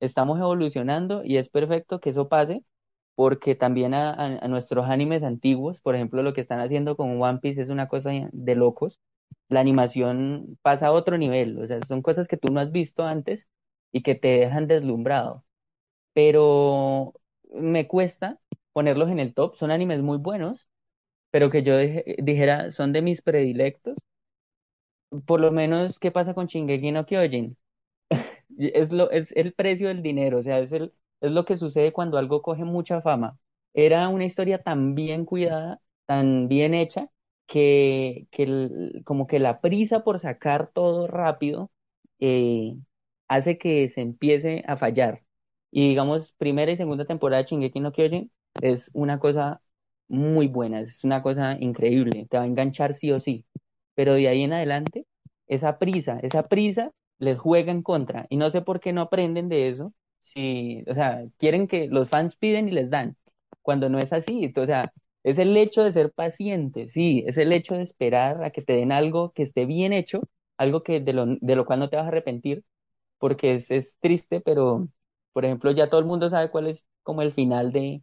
estamos 0.00 0.38
evolucionando 0.40 1.24
y 1.24 1.38
es 1.38 1.48
perfecto 1.48 2.00
que 2.00 2.10
eso 2.10 2.28
pase 2.28 2.64
porque 3.16 3.56
también 3.56 3.94
a, 3.94 4.12
a, 4.14 4.48
nuestros 4.48 4.88
animes 4.88 5.24
antiguos, 5.24 5.80
por 5.80 5.96
ejemplo, 5.96 6.22
lo 6.22 6.34
que 6.34 6.42
están 6.42 6.60
haciendo 6.60 6.96
con 6.96 7.20
One 7.22 7.40
Piece 7.40 7.62
es 7.62 7.70
una 7.70 7.88
cosa 7.88 8.10
de 8.32 8.54
locos. 8.56 9.00
La 9.48 9.60
animación 9.60 10.58
pasa 10.62 10.88
a 10.88 10.92
otro 10.92 11.18
nivel, 11.18 11.58
o 11.58 11.66
sea, 11.66 11.80
son 11.88 12.02
cosas 12.02 12.28
que 12.28 12.36
tú 12.36 12.52
no 12.52 12.60
has 12.60 12.72
visto 12.72 13.04
antes 13.04 13.48
y 13.92 14.02
que 14.02 14.14
te 14.16 14.28
dejan 14.28 14.68
deslumbrado. 14.68 15.44
Pero 16.14 17.14
me 17.52 17.88
cuesta 17.88 18.40
ponerlos 18.72 19.10
en 19.10 19.20
el 19.20 19.34
top, 19.34 19.56
son 19.56 19.70
animes 19.70 20.02
muy 20.02 20.18
buenos, 20.18 20.68
pero 21.30 21.50
que 21.50 21.62
yo 21.62 21.78
dijera 21.78 22.70
son 22.72 22.92
de 22.92 23.02
mis 23.02 23.22
predilectos. 23.22 23.96
Por 25.26 25.40
lo 25.40 25.50
menos, 25.52 25.98
¿qué 25.98 26.10
pasa 26.10 26.34
con 26.34 26.46
Shingeki 26.46 26.92
no 26.92 27.06
Kyojin? 27.06 27.56
es, 28.58 28.92
lo, 28.92 29.10
es 29.10 29.32
el 29.32 29.52
precio 29.54 29.88
del 29.88 30.02
dinero, 30.02 30.38
o 30.38 30.42
sea, 30.42 30.58
es, 30.60 30.72
el, 30.72 30.92
es 31.20 31.32
lo 31.32 31.44
que 31.44 31.56
sucede 31.58 31.92
cuando 31.92 32.18
algo 32.18 32.42
coge 32.42 32.64
mucha 32.64 33.00
fama. 33.02 33.38
Era 33.74 34.08
una 34.08 34.24
historia 34.24 34.62
tan 34.62 34.94
bien 34.94 35.24
cuidada, 35.24 35.80
tan 36.06 36.48
bien 36.48 36.74
hecha, 36.74 37.10
que, 37.46 38.26
que 38.30 39.02
como 39.04 39.26
que 39.26 39.38
la 39.38 39.60
prisa 39.60 40.02
por 40.04 40.18
sacar 40.20 40.70
todo 40.72 41.06
rápido 41.06 41.70
eh, 42.20 42.76
hace 43.28 43.58
que 43.58 43.88
se 43.88 44.00
empiece 44.00 44.64
a 44.66 44.76
fallar. 44.76 45.22
Y 45.70 45.88
digamos, 45.88 46.32
primera 46.34 46.72
y 46.72 46.76
segunda 46.76 47.04
temporada 47.04 47.42
de 47.42 47.48
Shingeki 47.48 47.80
no 47.80 47.92
Kyojin 47.92 48.30
es 48.62 48.90
una 48.94 49.18
cosa 49.18 49.62
muy 50.08 50.48
buena, 50.48 50.80
es 50.80 51.04
una 51.04 51.22
cosa 51.22 51.56
increíble, 51.60 52.26
te 52.30 52.36
va 52.38 52.44
a 52.44 52.46
enganchar 52.46 52.94
sí 52.94 53.10
o 53.12 53.20
sí. 53.20 53.44
Pero 53.94 54.14
de 54.14 54.28
ahí 54.28 54.42
en 54.42 54.52
adelante, 54.52 55.06
esa 55.46 55.78
prisa, 55.78 56.18
esa 56.22 56.48
prisa 56.48 56.92
les 57.18 57.38
juega 57.38 57.72
en 57.72 57.82
contra. 57.82 58.26
Y 58.28 58.36
no 58.36 58.50
sé 58.50 58.62
por 58.62 58.80
qué 58.80 58.92
no 58.92 59.02
aprenden 59.02 59.48
de 59.48 59.68
eso. 59.68 59.92
Si, 60.32 60.84
o 60.88 60.94
sea, 60.94 61.24
quieren 61.38 61.66
que 61.68 61.88
los 61.88 62.08
fans 62.10 62.36
piden 62.36 62.68
y 62.68 62.72
les 62.72 62.90
dan, 62.90 63.16
cuando 63.62 63.88
no 63.88 63.98
es 64.00 64.12
así. 64.12 64.52
O 64.56 64.66
sea, 64.66 64.92
es 65.22 65.38
el 65.38 65.56
hecho 65.56 65.82
de 65.84 65.92
ser 65.92 66.12
paciente, 66.12 66.88
sí, 66.88 67.24
es 67.26 67.38
el 67.38 67.52
hecho 67.52 67.74
de 67.76 67.82
esperar 67.82 68.42
a 68.44 68.50
que 68.50 68.62
te 68.62 68.74
den 68.74 68.92
algo 68.92 69.32
que 69.32 69.42
esté 69.42 69.66
bien 69.66 69.92
hecho, 69.92 70.22
algo 70.56 70.82
que 70.82 71.00
de 71.00 71.12
lo, 71.12 71.26
de 71.26 71.56
lo 71.56 71.66
cual 71.66 71.80
no 71.80 71.90
te 71.90 71.96
vas 71.96 72.04
a 72.06 72.08
arrepentir, 72.08 72.64
porque 73.18 73.54
es, 73.54 73.70
es 73.70 73.96
triste, 74.00 74.40
pero, 74.40 74.88
por 75.32 75.44
ejemplo, 75.44 75.70
ya 75.72 75.90
todo 75.90 76.00
el 76.00 76.06
mundo 76.06 76.30
sabe 76.30 76.50
cuál 76.50 76.68
es 76.68 76.84
como 77.02 77.22
el 77.22 77.32
final 77.32 77.72
de, 77.72 78.02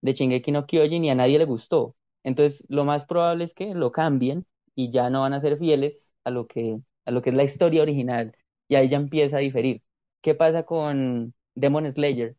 de 0.00 0.12
Shingeki 0.14 0.52
no 0.52 0.66
Kyojin 0.66 1.04
y 1.04 1.10
a 1.10 1.14
nadie 1.14 1.38
le 1.38 1.44
gustó. 1.44 1.96
Entonces, 2.24 2.64
lo 2.68 2.84
más 2.84 3.04
probable 3.06 3.44
es 3.44 3.54
que 3.54 3.74
lo 3.74 3.92
cambien 3.92 4.46
y 4.74 4.90
ya 4.90 5.10
no 5.10 5.22
van 5.22 5.32
a 5.34 5.40
ser 5.40 5.58
fieles 5.58 6.14
a 6.24 6.30
lo 6.30 6.46
que, 6.46 6.78
a 7.04 7.10
lo 7.10 7.22
que 7.22 7.30
es 7.30 7.36
la 7.36 7.44
historia 7.44 7.82
original 7.82 8.36
y 8.68 8.74
ahí 8.76 8.88
ya 8.88 8.96
empieza 8.98 9.36
a 9.38 9.40
diferir. 9.40 9.82
¿Qué 10.20 10.34
pasa 10.34 10.64
con 10.64 11.34
Demon 11.60 11.90
Slayer? 11.90 12.36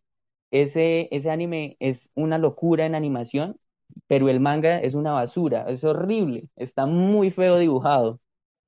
Ese, 0.51 1.09
ese 1.11 1.31
anime 1.31 1.77
es 1.79 2.11
una 2.15 2.37
locura 2.37 2.85
en 2.85 2.95
animación, 2.95 3.59
pero 4.07 4.29
el 4.29 4.39
manga 4.39 4.79
es 4.81 4.93
una 4.95 5.11
basura, 5.13 5.69
es 5.69 5.83
horrible, 5.83 6.49
está 6.55 6.85
muy 6.87 7.31
feo 7.31 7.57
dibujado. 7.59 8.19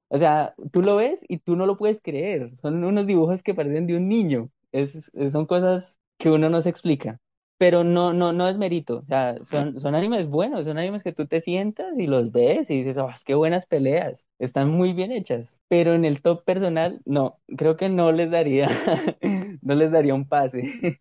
O 0.09 0.17
sea, 0.17 0.53
tú 0.71 0.81
lo 0.83 0.97
ves 0.97 1.25
y 1.27 1.39
tú 1.39 1.55
no 1.55 1.65
lo 1.65 1.77
puedes 1.77 2.01
creer, 2.01 2.51
son 2.61 2.83
unos 2.83 3.07
dibujos 3.07 3.43
que 3.43 3.53
parecen 3.55 3.87
de 3.87 3.97
un 3.97 4.09
niño, 4.09 4.49
es, 4.71 5.11
son 5.31 5.45
cosas 5.47 5.99
que 6.17 6.29
uno 6.29 6.49
no 6.49 6.61
se 6.61 6.69
explica 6.69 7.19
pero 7.61 7.83
no, 7.83 8.11
no, 8.11 8.33
no 8.33 8.49
es 8.49 8.57
mérito. 8.57 8.97
O 8.97 9.05
sea, 9.05 9.35
son, 9.43 9.79
son 9.79 9.93
animes 9.93 10.25
buenos, 10.25 10.65
son 10.65 10.79
animes 10.79 11.03
que 11.03 11.13
tú 11.13 11.27
te 11.27 11.41
sientas 11.41 11.93
y 11.95 12.07
los 12.07 12.31
ves 12.31 12.71
y 12.71 12.79
dices, 12.79 12.97
oh, 12.97 13.13
qué 13.23 13.35
buenas 13.35 13.67
peleas, 13.67 14.25
están 14.39 14.69
muy 14.69 14.93
bien 14.93 15.11
hechas. 15.11 15.55
Pero 15.67 15.93
en 15.93 16.03
el 16.03 16.23
top 16.23 16.43
personal, 16.43 17.01
no, 17.05 17.39
creo 17.55 17.77
que 17.77 17.87
no 17.87 18.11
les 18.13 18.31
daría, 18.31 18.67
no 19.61 19.75
les 19.75 19.91
daría 19.91 20.15
un 20.15 20.27
pase. 20.27 20.99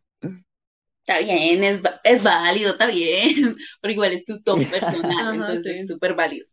Está 1.01 1.21
bien, 1.21 1.65
es, 1.65 1.83
es 2.05 2.23
válido, 2.23 2.73
está 2.73 2.89
bien, 2.89 3.57
pero 3.81 3.93
igual 3.95 4.13
es 4.13 4.27
tu 4.27 4.43
top 4.43 4.63
personal, 4.69 5.37
entonces 5.37 5.79
es 5.79 5.87
súper 5.87 6.15
válido. 6.15 6.47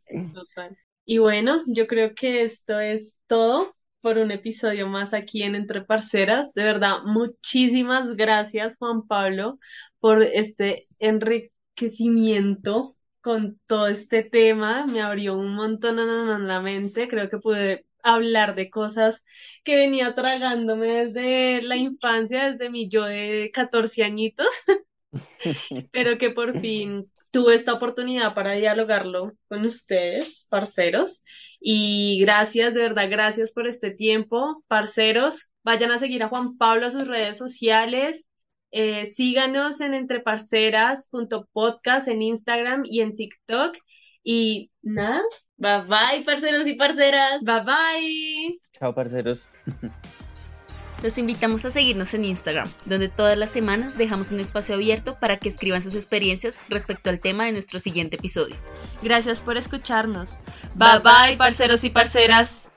Y 1.03 1.17
bueno, 1.17 1.63
yo 1.67 1.85
creo 1.85 2.15
que 2.15 2.43
esto 2.43 2.79
es 2.79 3.19
todo 3.27 3.75
por 4.07 4.19
un 4.19 4.31
episodio 4.31 4.87
más 4.87 5.13
aquí 5.13 5.43
en 5.43 5.55
Entre 5.55 5.81
Parceras. 5.81 6.53
De 6.53 6.63
verdad, 6.63 6.99
muchísimas 7.03 8.15
gracias, 8.15 8.77
Juan 8.77 9.05
Pablo, 9.05 9.59
por 9.99 10.23
este 10.23 10.87
enriquecimiento 10.99 12.95
con 13.21 13.59
todo 13.67 13.87
este 13.87 14.23
tema. 14.23 14.85
Me 14.87 15.01
abrió 15.01 15.35
un 15.35 15.53
montón 15.55 15.99
en 15.99 16.47
la 16.47 16.61
mente. 16.61 17.07
Creo 17.07 17.29
que 17.29 17.39
pude 17.39 17.85
hablar 18.03 18.55
de 18.55 18.69
cosas 18.69 19.23
que 19.63 19.75
venía 19.75 20.15
tragándome 20.15 20.87
desde 20.87 21.61
la 21.61 21.75
infancia, 21.75 22.51
desde 22.51 22.69
mi 22.69 22.89
yo 22.89 23.03
de 23.03 23.51
14 23.53 24.03
añitos, 24.03 24.47
pero 25.91 26.17
que 26.17 26.29
por 26.29 26.59
fin 26.61 27.11
tuve 27.31 27.55
esta 27.55 27.73
oportunidad 27.73 28.33
para 28.33 28.53
dialogarlo 28.53 29.33
con 29.49 29.65
ustedes, 29.65 30.47
parceros. 30.49 31.23
Y 31.59 32.19
gracias, 32.21 32.73
de 32.73 32.81
verdad, 32.81 33.09
gracias 33.09 33.51
por 33.51 33.67
este 33.67 33.91
tiempo, 33.91 34.63
parceros. 34.67 35.51
Vayan 35.63 35.91
a 35.91 35.99
seguir 35.99 36.23
a 36.23 36.29
Juan 36.29 36.57
Pablo 36.57 36.87
a 36.87 36.91
sus 36.91 37.07
redes 37.07 37.37
sociales. 37.37 38.27
Eh, 38.79 39.07
síganos 39.07 39.81
en 39.81 39.95
entreparceras.podcast 39.95 42.07
en 42.09 42.21
Instagram 42.21 42.83
y 42.85 43.01
en 43.01 43.15
TikTok. 43.15 43.75
Y 44.23 44.69
nada. 44.83 45.23
Bye 45.55 45.81
bye, 45.87 46.23
parceros 46.23 46.67
y 46.67 46.75
parceras. 46.75 47.43
Bye 47.43 47.61
bye. 47.61 48.59
Chao, 48.73 48.93
parceros. 48.93 49.47
Los 51.01 51.17
invitamos 51.17 51.65
a 51.65 51.71
seguirnos 51.71 52.13
en 52.13 52.25
Instagram, 52.25 52.69
donde 52.85 53.09
todas 53.09 53.35
las 53.35 53.49
semanas 53.49 53.97
dejamos 53.97 54.31
un 54.31 54.41
espacio 54.41 54.75
abierto 54.75 55.17
para 55.19 55.37
que 55.37 55.49
escriban 55.49 55.81
sus 55.81 55.95
experiencias 55.95 56.59
respecto 56.69 57.09
al 57.09 57.19
tema 57.19 57.45
de 57.45 57.53
nuestro 57.53 57.79
siguiente 57.79 58.17
episodio. 58.17 58.57
Gracias 59.01 59.41
por 59.41 59.57
escucharnos. 59.57 60.37
Bye 60.75 60.99
bye, 60.99 61.37
parceros 61.37 61.83
y 61.83 61.89
parceras. 61.89 62.71